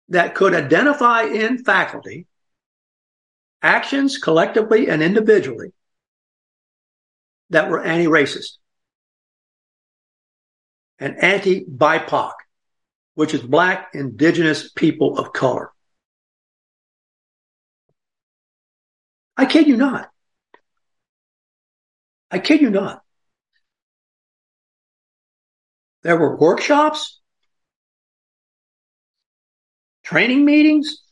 [0.09, 2.27] that could identify in faculty
[3.61, 5.73] actions collectively and individually
[7.51, 8.59] that were anti racist
[10.99, 12.33] and anti BIPOC,
[13.15, 15.73] which is Black Indigenous People of Color.
[19.39, 20.11] I kid you not.
[22.31, 23.03] I kid you not.
[26.03, 27.19] There were workshops
[30.09, 31.03] training meetings,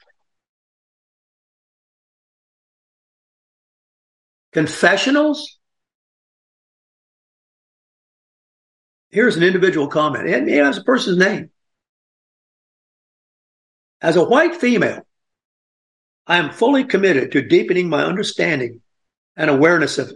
[4.53, 5.59] confessionals.
[9.11, 10.27] Here's an individual comment.
[10.27, 11.51] And it has a person's name.
[14.01, 15.06] As a white female,
[16.27, 18.81] I am fully committed to deepening my understanding
[19.37, 20.13] and awareness of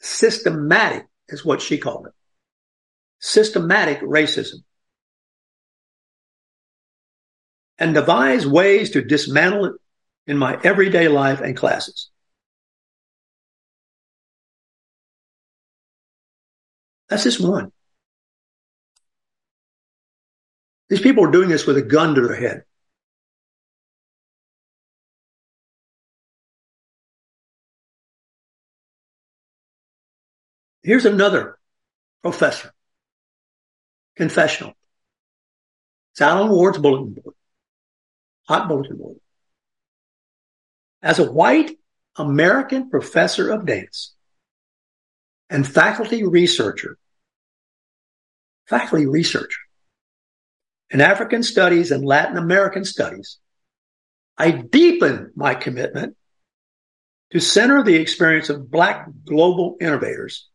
[0.00, 2.12] systematic, is what she called it,
[3.18, 4.62] systematic racism
[7.78, 9.72] and devise ways to dismantle it
[10.26, 12.10] in my everyday life and classes.
[17.08, 17.70] That's just one.
[20.88, 22.62] These people are doing this with a gun to their head.
[30.86, 31.58] Here's another
[32.22, 32.72] professor,
[34.14, 34.72] confessional.
[36.12, 37.34] It's out on Ward's bulletin board
[38.46, 39.16] hot bulletin board.
[41.02, 41.72] As a white
[42.14, 44.14] American professor of dance
[45.50, 46.96] and faculty researcher,
[48.68, 49.62] faculty researcher
[50.90, 53.38] in African studies and Latin American studies,
[54.38, 56.16] I deepen my commitment
[57.32, 60.48] to center the experience of Black global innovators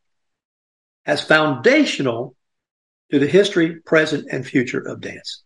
[1.05, 2.35] as foundational
[3.11, 5.43] to the history, present, and future of dance.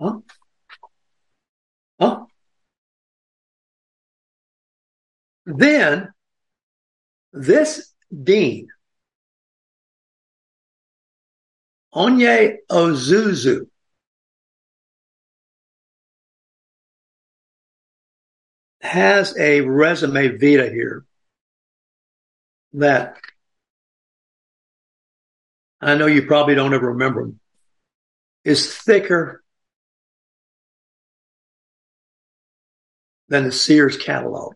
[0.00, 0.18] Huh?
[2.00, 2.24] Huh?
[5.46, 6.08] Then
[7.32, 8.68] this dean,
[11.94, 13.68] Onye Ozuzu,
[18.80, 21.05] has a resume vita here
[22.74, 23.16] that
[25.80, 27.32] I know you probably don't ever remember
[28.44, 29.42] is thicker
[33.28, 34.54] than the Sears catalog,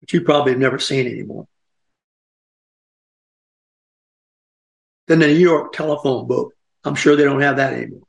[0.00, 1.46] which you probably have never seen anymore.
[5.06, 6.54] than the New York telephone book.
[6.84, 8.06] I'm sure they don't have that anymore.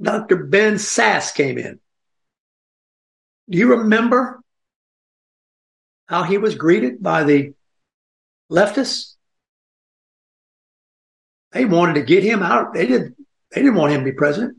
[0.00, 0.44] Dr.
[0.44, 1.78] Ben Sasse came in.
[3.48, 4.40] Do you remember
[6.06, 7.52] how he was greeted by the
[8.50, 9.14] leftists?
[11.52, 12.74] They wanted to get him out.
[12.74, 13.14] They did.
[13.50, 14.56] They didn't want him to be president.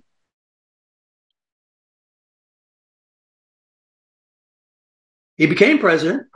[5.37, 6.27] He became president.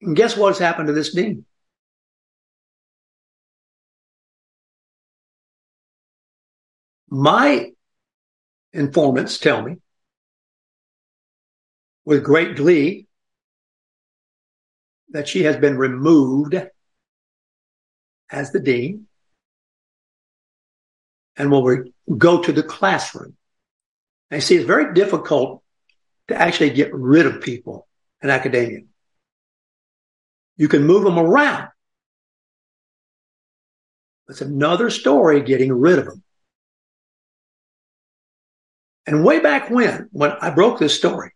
[0.00, 1.44] And guess what's happened to this dean?
[7.14, 7.72] My
[8.72, 9.76] informants tell me
[12.06, 13.06] with great glee
[15.10, 16.54] that she has been removed
[18.30, 19.08] as the dean
[21.36, 23.36] and will re- go to the classroom.
[24.30, 25.62] And you see, it's very difficult
[26.28, 27.86] to actually get rid of people
[28.22, 28.80] in academia.
[30.56, 31.68] You can move them around.
[34.30, 36.21] It's another story getting rid of them.
[39.06, 41.32] And way back when, when I broke this story,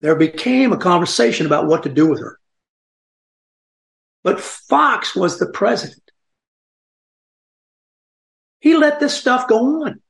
[0.00, 2.38] there became a conversation about what to do with her.
[4.22, 6.02] But Fox was the president.
[8.60, 10.00] He let this stuff go on.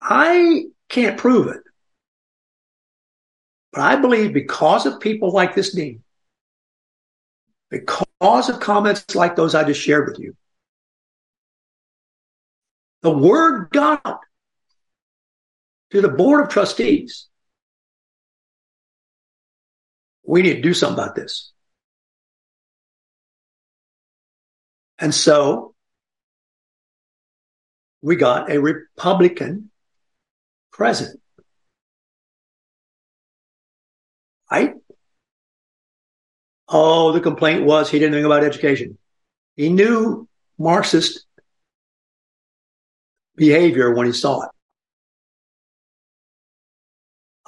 [0.00, 1.60] I can't prove it.
[3.72, 6.02] But I believe because of people like this dean,
[7.70, 10.34] because of comments like those I just shared with you,
[13.02, 14.20] the word got
[15.90, 17.28] to the board of trustees.
[20.24, 21.52] We need to do something about this.
[24.98, 25.74] And so
[28.02, 29.70] we got a Republican
[30.72, 31.20] president.
[34.50, 34.74] Right?
[36.68, 38.98] Oh, the complaint was he didn't think about education.
[39.56, 40.28] He knew
[40.58, 41.26] Marxist
[43.40, 44.50] behavior when he saw it.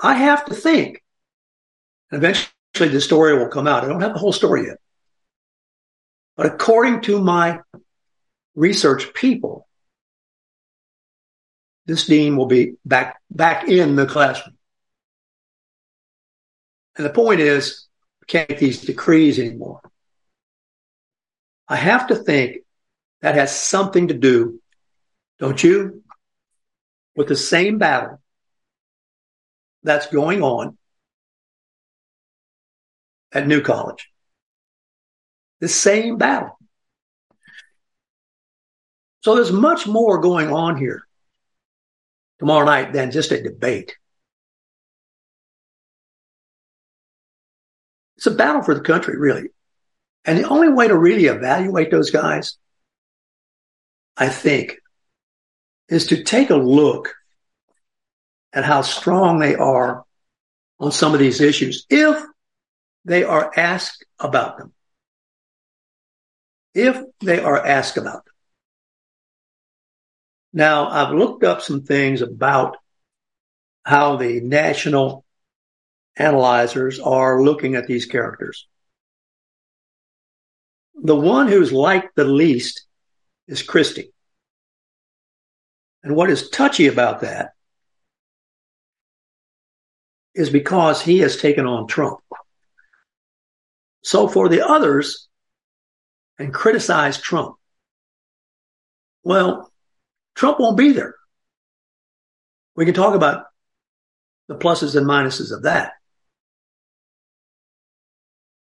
[0.03, 1.05] I have to think,
[2.11, 3.85] eventually the story will come out.
[3.85, 4.79] I don't have the whole story yet.
[6.35, 7.61] But according to my
[8.55, 9.69] research people,
[11.85, 14.57] this dean will be back, back in the classroom.
[16.97, 17.87] And the point is,
[18.27, 19.83] can't make these decrees anymore.
[21.69, 22.59] I have to think
[23.21, 24.62] that has something to do,
[25.43, 26.05] don't you,
[27.17, 28.23] with the same battle
[29.83, 30.79] that's going on
[33.33, 34.09] at New College.
[35.59, 36.57] The same battle.
[39.25, 41.03] So there's much more going on here
[42.39, 43.97] tomorrow night than just a debate.
[48.17, 49.49] It's a battle for the country, really.
[50.25, 52.59] And the only way to really evaluate those guys,
[54.17, 54.79] I think,
[55.93, 57.15] is to take a look
[58.55, 60.05] at how strong they are
[60.81, 62.25] on some of these issues if
[63.05, 64.73] they are asked about them.
[66.75, 68.35] If they are asked about them.
[70.55, 72.79] Now, I've looked up some things about
[73.85, 75.27] how the national
[76.17, 78.67] analyzers are looking at these characters.
[80.95, 82.87] The one who's liked the least
[83.47, 84.13] is Christie.
[86.03, 87.53] And what is touchy about that
[90.35, 92.19] is because he has taken on Trump.
[94.03, 95.29] So for the others
[96.39, 97.55] and criticize Trump,
[99.23, 99.71] well,
[100.35, 101.15] Trump won't be there.
[102.75, 103.45] We can talk about
[104.49, 105.93] the pluses and minuses of that.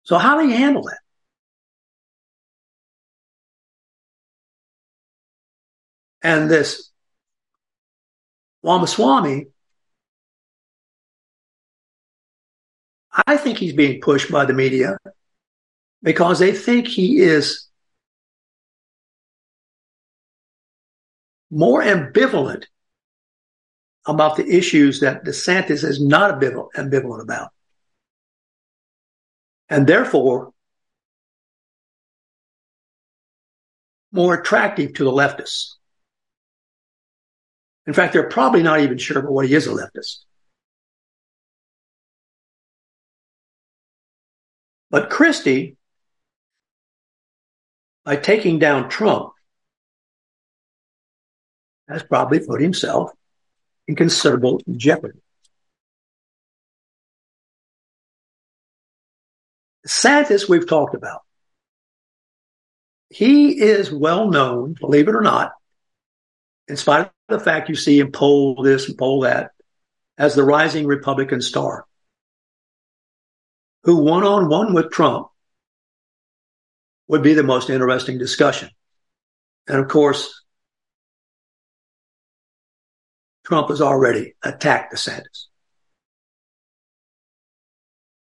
[0.05, 0.99] So how do you handle that?
[6.23, 6.91] And this
[8.67, 9.47] Ramaswamy
[13.27, 14.99] I think he's being pushed by the media
[16.03, 17.69] because they think he is
[21.51, 22.65] more ambivalent
[24.07, 27.51] about the issues that DeSantis is not ambivalent about.
[29.69, 30.53] And therefore,
[34.13, 35.75] more attractive to the leftists.
[37.87, 40.25] In fact, they're probably not even sure about what he is a leftist.
[44.91, 45.77] But Christie,
[48.05, 49.33] by taking down Trump,
[51.89, 53.11] has probably put himself
[53.87, 55.21] in considerable jeopardy.
[59.87, 61.23] DeSantis, we've talked about.
[63.09, 65.53] He is well known, believe it or not,
[66.67, 69.51] in spite of the fact you see him poll this and poll that,
[70.19, 71.87] as the rising Republican star
[73.87, 75.29] who one on one with Trump
[77.07, 78.69] would be the most interesting discussion.
[79.69, 80.43] And of course,
[83.47, 85.47] Trump has already attacked DeSantis.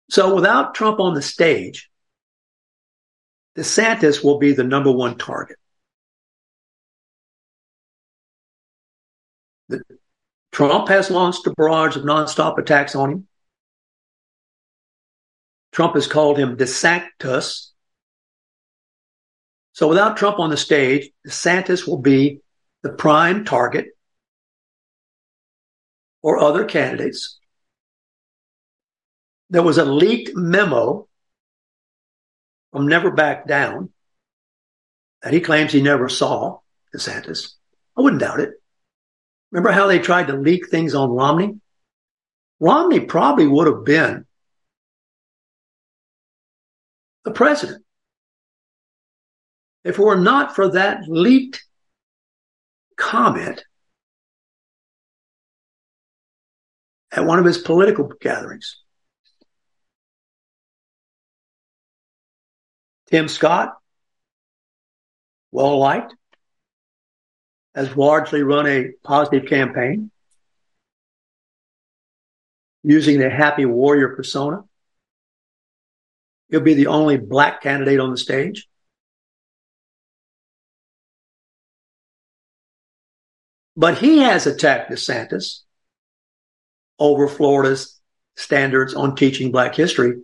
[0.10, 1.90] So without Trump on the stage,
[3.58, 5.59] DeSantis will be the number one target.
[9.70, 9.82] That
[10.52, 13.28] Trump has launched a barrage of nonstop attacks on him.
[15.72, 17.68] Trump has called him DeSantis.
[19.74, 22.42] So without Trump on the stage, DeSantis will be
[22.82, 23.88] the prime target
[26.22, 27.40] or other candidates.
[29.50, 31.08] There was a leaked memo
[32.72, 33.92] from Never Back Down
[35.24, 36.60] that he claims he never saw
[36.96, 37.54] DeSantis.
[37.98, 38.52] I wouldn't doubt it.
[39.52, 41.60] Remember how they tried to leak things on Romney?
[42.60, 44.26] Romney probably would have been
[47.24, 47.84] the president
[49.84, 51.64] if it were not for that leaked
[52.98, 53.64] comment
[57.12, 58.78] at one of his political gatherings.
[63.10, 63.74] Tim Scott,
[65.52, 66.14] well liked,
[67.76, 70.12] has largely run a positive campaign
[72.84, 74.64] using the happy warrior persona.
[76.50, 78.68] He'll be the only black candidate on the stage.
[83.76, 85.62] But he has attacked DeSantis
[86.98, 88.00] over Florida's
[88.36, 90.22] standards on teaching black history,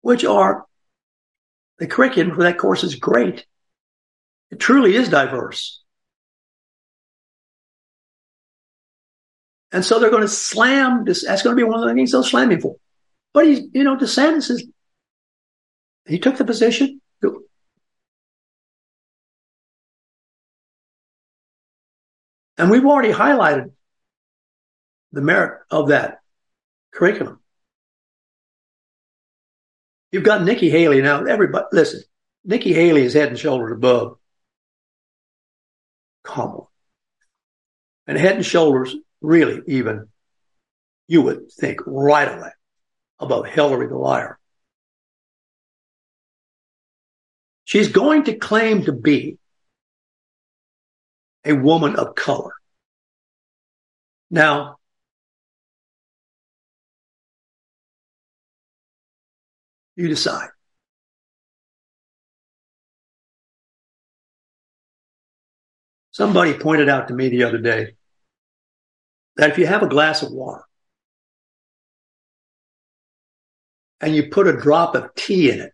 [0.00, 0.64] which are
[1.78, 3.46] the curriculum for that course is great.
[4.50, 5.82] It truly is diverse.
[9.72, 11.24] And so they're going to slam this.
[11.24, 12.76] That's going to be one of the things they'll slam him for.
[13.32, 14.66] But he's, you know, DeSantis is,
[16.06, 17.00] he took the position.
[22.58, 23.70] And we've already highlighted
[25.12, 26.20] the merit of that
[26.92, 27.40] curriculum.
[30.12, 31.24] You've got Nikki Haley now.
[31.24, 32.02] Everybody, listen,
[32.44, 34.18] Nikki Haley is head and shoulders above
[36.22, 36.66] Kamala.
[38.06, 40.08] And head and shoulders, really, even,
[41.06, 42.50] you would think right away
[43.18, 44.38] above Hillary the liar.
[47.64, 49.38] She's going to claim to be
[51.44, 52.52] a woman of color.
[54.30, 54.78] Now,
[59.96, 60.48] you decide.
[66.12, 67.94] Somebody pointed out to me the other day
[69.36, 70.64] that if you have a glass of water
[74.00, 75.72] and you put a drop of tea in it,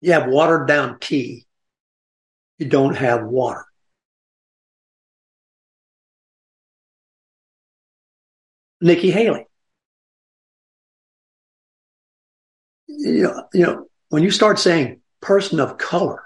[0.00, 1.46] you have watered down tea.
[2.58, 3.64] You don't have water.
[8.80, 9.46] Nikki Haley.
[12.88, 16.24] You know, you know, when you start saying person of color,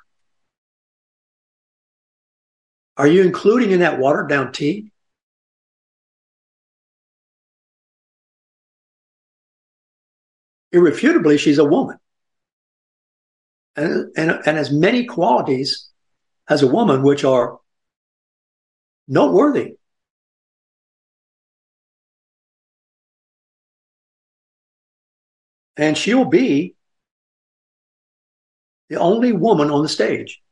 [2.96, 4.90] are you including in that watered down tea?
[10.72, 11.98] Irrefutably, she's a woman.
[13.76, 15.88] And, and, and has many qualities
[16.48, 17.58] as a woman which are
[19.06, 19.76] noteworthy.
[25.76, 26.74] And she'll be
[28.88, 30.42] the only woman on the stage.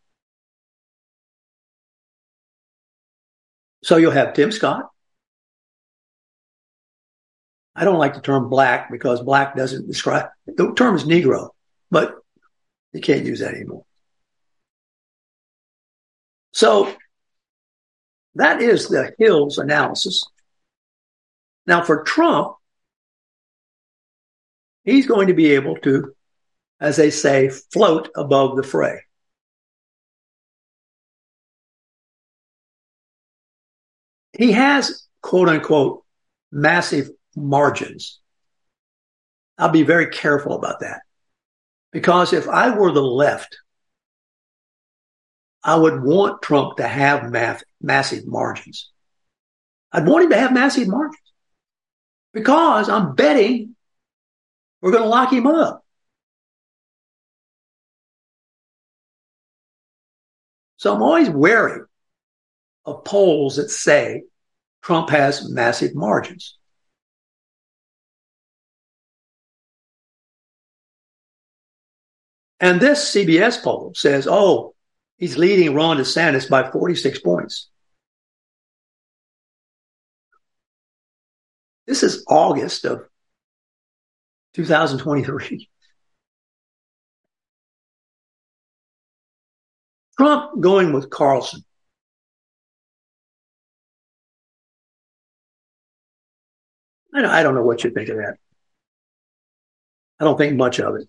[3.84, 4.88] So you'll have Tim Scott.
[7.76, 11.50] I don't like the term black because black doesn't describe the term is Negro,
[11.90, 12.14] but
[12.94, 13.84] you can't use that anymore.
[16.52, 16.94] So
[18.36, 20.24] that is the Hills analysis.
[21.66, 22.56] Now for Trump,
[24.84, 26.14] he's going to be able to,
[26.80, 29.03] as they say, float above the fray.
[34.36, 36.04] He has quote unquote
[36.50, 38.20] massive margins.
[39.58, 41.02] I'll be very careful about that
[41.92, 43.56] because if I were the left,
[45.62, 48.90] I would want Trump to have math, massive margins.
[49.92, 51.22] I'd want him to have massive margins
[52.32, 53.74] because I'm betting
[54.84, 55.82] we're going to lock him up.
[60.76, 61.80] So I'm always wary
[62.86, 64.22] of polls that say
[64.82, 66.58] Trump has massive margins.
[72.60, 74.74] And this CBS poll says, oh,
[75.18, 77.68] he's leading Ron DeSantis by 46 points.
[81.86, 83.06] This is August of
[84.54, 85.68] 2023.
[90.16, 91.64] Trump going with Carlson
[97.14, 98.38] I don't, know what you think of that.
[100.18, 101.08] I don't think much of it.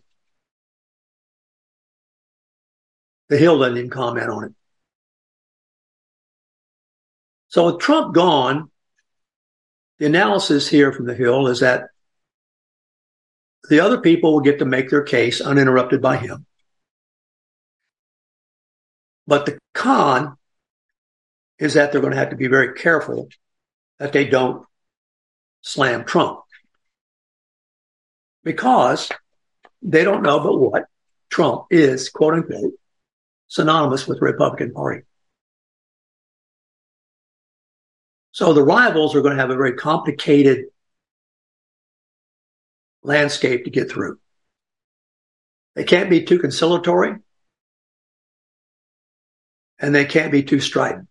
[3.30, 4.54] The Hill doesn't even comment on it.
[7.48, 8.70] So with Trump gone,
[9.98, 11.86] the analysis here from the Hill is that
[13.70, 16.46] the other people will get to make their case uninterrupted by him.
[19.26, 20.38] But the con
[21.58, 23.30] is that they're going to have to be very careful
[23.98, 24.68] that they don't
[25.66, 26.42] slam Trump
[28.44, 29.12] because
[29.82, 30.86] they don't know but what
[31.30, 32.74] Trump is, quote unquote,
[33.48, 35.02] synonymous with the Republican Party.
[38.32, 40.66] So the rivals are going to have a very complicated
[43.02, 44.20] landscape to get through.
[45.74, 47.16] They can't be too conciliatory
[49.80, 51.08] and they can't be too strident.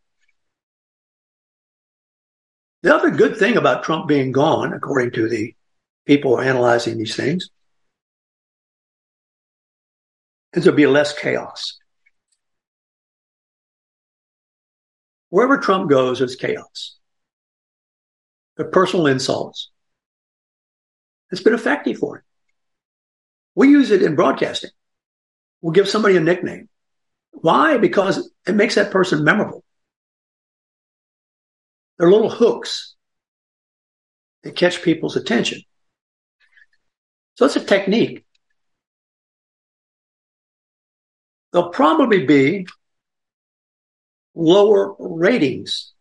[2.85, 5.55] The other good thing about Trump being gone, according to the
[6.05, 7.49] people analyzing these things,
[10.53, 11.79] is there'll be less chaos.
[15.31, 16.97] Wherever Trump goes, there's chaos.
[18.59, 19.71] The personal insults.
[21.31, 22.23] It's been effective for him.
[23.55, 24.73] We use it in broadcasting.
[25.63, 26.69] We'll give somebody a nickname.
[27.31, 27.79] Why?
[27.79, 29.64] Because it makes that person memorable.
[31.99, 32.95] They're little hooks
[34.43, 35.63] that catch people's attention.
[37.37, 38.25] So it's a technique.
[41.53, 42.67] There'll probably be
[44.35, 45.93] lower ratings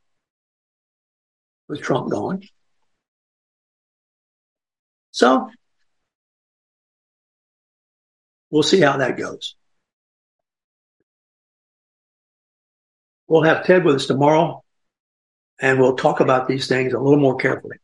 [1.67, 2.41] with Trump gone.
[5.11, 5.49] So
[8.49, 9.55] we'll see how that goes.
[13.27, 14.62] We'll have Ted with us tomorrow
[15.63, 17.77] and we'll talk about these things a little more carefully.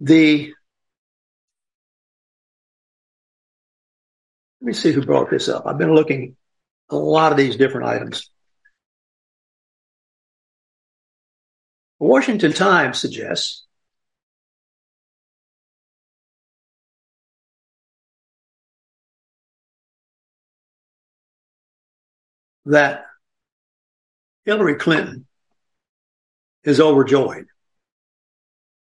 [0.00, 0.52] The
[4.60, 5.66] let me see who brought this up.
[5.66, 6.36] I've been looking
[6.90, 8.30] a lot of these different items.
[12.00, 13.64] The Washington Times suggests
[22.68, 23.06] that
[24.44, 25.26] Hillary Clinton
[26.64, 27.46] is overjoyed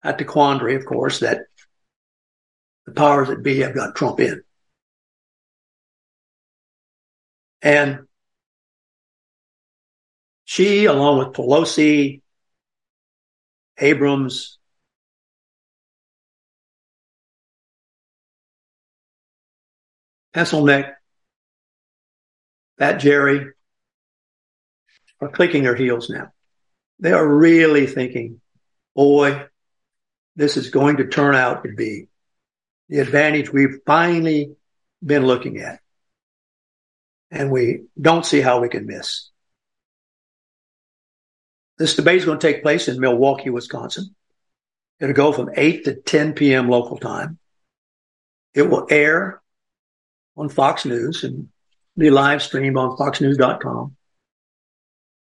[0.03, 1.41] at the quandary, of course, that
[2.87, 4.43] the powers that be have got Trump in.
[7.63, 8.07] And
[10.45, 12.21] she, along with Pelosi,
[13.79, 14.59] Abrams,
[20.33, 20.93] Pencilneck,
[22.79, 23.55] Fat Jerry,
[25.25, 26.33] are clicking their heels now.
[27.01, 28.41] They are really thinking,
[28.95, 29.47] boy,
[30.37, 32.09] this is going to turn out to be
[32.89, 34.55] the advantage we've finally
[35.05, 35.81] been looking at.
[37.31, 39.31] And we don't see how we can miss.
[41.79, 44.15] This debate is going to take place in Milwaukee, Wisconsin.
[45.01, 46.69] It'll go from 8 to 10 p.m.
[46.69, 47.39] local time.
[48.55, 49.43] It will air
[50.37, 51.49] on Fox News and
[51.97, 53.97] be live streamed on foxnews.com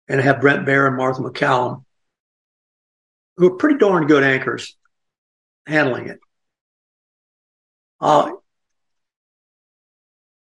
[0.09, 1.85] and have Bret Baier and Martha MacCallum,
[3.37, 4.77] who are pretty darn good anchors
[5.67, 6.19] handling it.
[8.01, 8.33] Uh,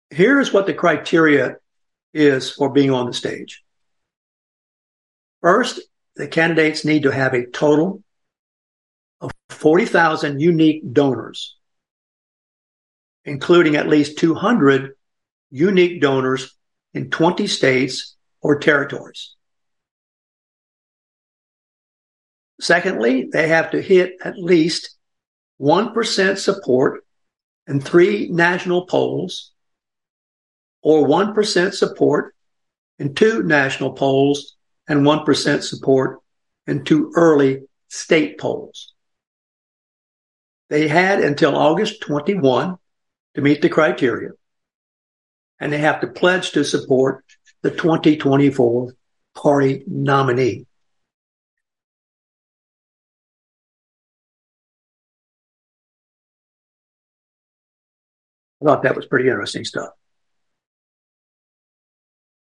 [0.09, 1.57] here's what the criteria
[2.13, 3.63] is for being on the stage.
[5.41, 5.81] First,
[6.15, 8.03] the candidates need to have a total
[9.21, 11.57] of 40,000 unique donors,
[13.25, 14.93] including at least 200
[15.51, 16.55] unique donors
[16.93, 19.36] in 20 states or territories.
[22.59, 24.95] Secondly, they have to hit at least
[25.61, 27.03] 1% support
[27.67, 29.51] in three national polls
[30.81, 32.35] or 1% support
[32.99, 34.55] in two national polls
[34.87, 36.19] and 1% support
[36.65, 38.93] in two early state polls.
[40.69, 42.77] They had until August 21
[43.35, 44.31] to meet the criteria
[45.59, 47.23] and they have to pledge to support
[47.61, 48.93] the 2024
[49.35, 50.65] party nominee.
[58.61, 59.89] I thought that was pretty interesting stuff.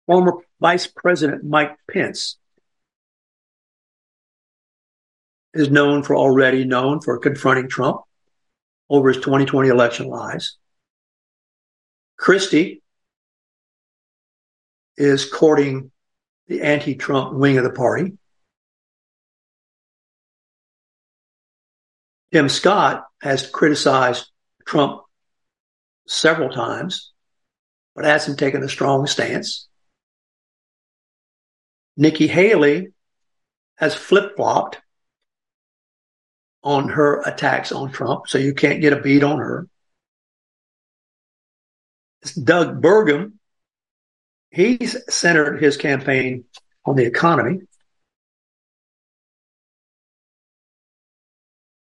[0.06, 2.38] Former Vice President Mike Pence
[5.54, 8.00] is known for already known for confronting Trump
[8.88, 10.56] over his 2020 election lies.
[12.16, 12.82] Christie
[14.96, 15.90] is courting
[16.48, 18.16] the anti Trump wing of the party.
[22.32, 24.30] Tim Scott has criticized
[24.66, 25.02] Trump
[26.08, 27.12] several times,
[27.94, 29.68] but hasn't taken a strong stance.
[31.96, 32.88] Nikki Haley
[33.76, 34.78] has flip flopped
[36.62, 39.68] on her attacks on Trump, so you can't get a beat on her.
[42.42, 43.34] Doug Burgum,
[44.50, 46.44] he's centered his campaign
[46.84, 47.60] on the economy.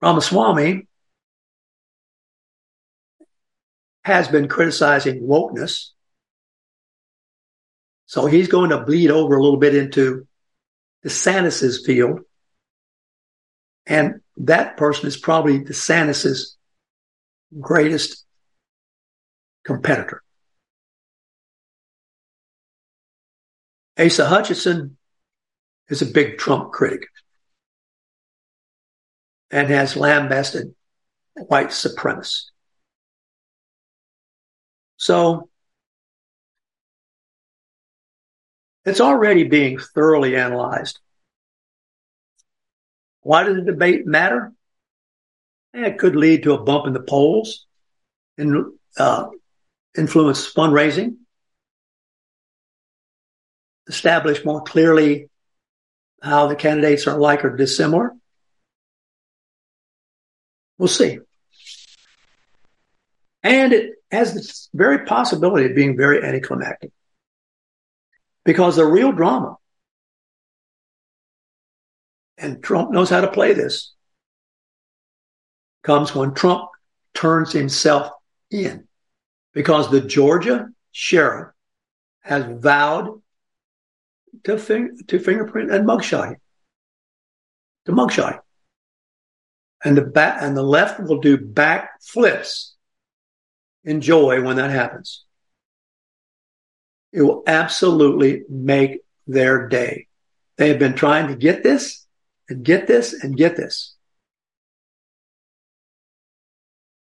[0.01, 0.88] Ramaswamy
[4.09, 5.90] has been criticizing wokeness.
[8.06, 10.26] So he's going to bleed over a little bit into
[11.04, 12.20] DeSantis's field.
[13.86, 16.56] And that person is probably DeSantis's
[17.61, 18.24] greatest
[19.64, 20.22] competitor.
[23.98, 24.96] Asa Hutchinson
[25.88, 27.09] is a big Trump critic
[29.50, 30.74] and has lambasted
[31.34, 32.46] white supremacists.
[34.99, 35.49] So
[38.84, 40.99] it's already being thoroughly analyzed.
[43.22, 44.53] Why does the debate matter?
[45.72, 47.66] It could lead to a bump in the polls
[48.36, 49.28] and uh,
[49.96, 51.16] influence fundraising,
[53.86, 55.28] establish more clearly
[56.22, 58.12] how the candidates are like or dissimilar.
[60.78, 61.18] We'll see.
[63.42, 66.92] And it has this very possibility of being very anticlimactic.
[68.44, 69.56] Because the real drama,
[72.38, 73.92] and Trump knows how to play this,
[75.82, 76.68] comes when Trump
[77.14, 78.11] turns himself
[78.50, 78.86] in.
[79.52, 81.52] Because the Georgia sheriff
[82.20, 83.20] has vowed
[84.44, 86.36] to, fing- to fingerprint and mugshot him.
[87.86, 88.40] To mugshot
[89.84, 92.76] And the back and the left will do back flips
[93.89, 95.24] in joy when that happens.
[97.11, 100.09] It will absolutely make their day.
[100.59, 102.07] They have been trying to get this
[102.51, 103.95] and get this and get this.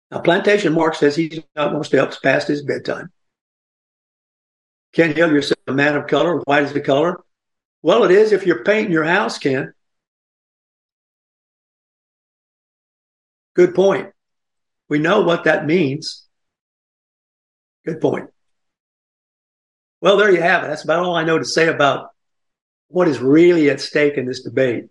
[0.10, 3.12] Now, Plantation Mark says he's not going to stay past his bedtime.
[4.92, 6.40] Ken Hill, you're a man of color.
[6.40, 7.24] White is the color.
[7.84, 9.74] Well, it is if you're painting your house, Ken.
[13.54, 14.12] Good point.
[14.90, 16.26] We know what that means.
[17.86, 18.30] Good point.
[20.02, 20.68] Well, there you have it.
[20.68, 22.10] That's about all I know to say about
[22.88, 24.90] what is really at stake in this debate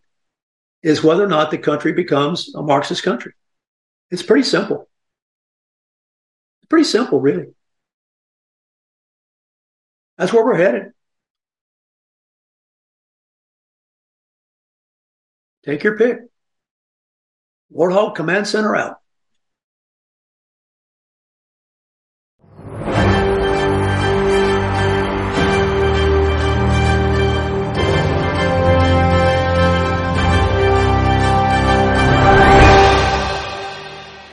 [0.83, 3.33] is whether or not the country becomes a Marxist country.
[4.11, 4.89] It's pretty simple.
[6.61, 7.47] It's pretty simple, really.
[10.17, 10.93] That's where we're headed.
[15.65, 16.21] Take your pick.
[17.73, 19.00] Warthog Command Center out.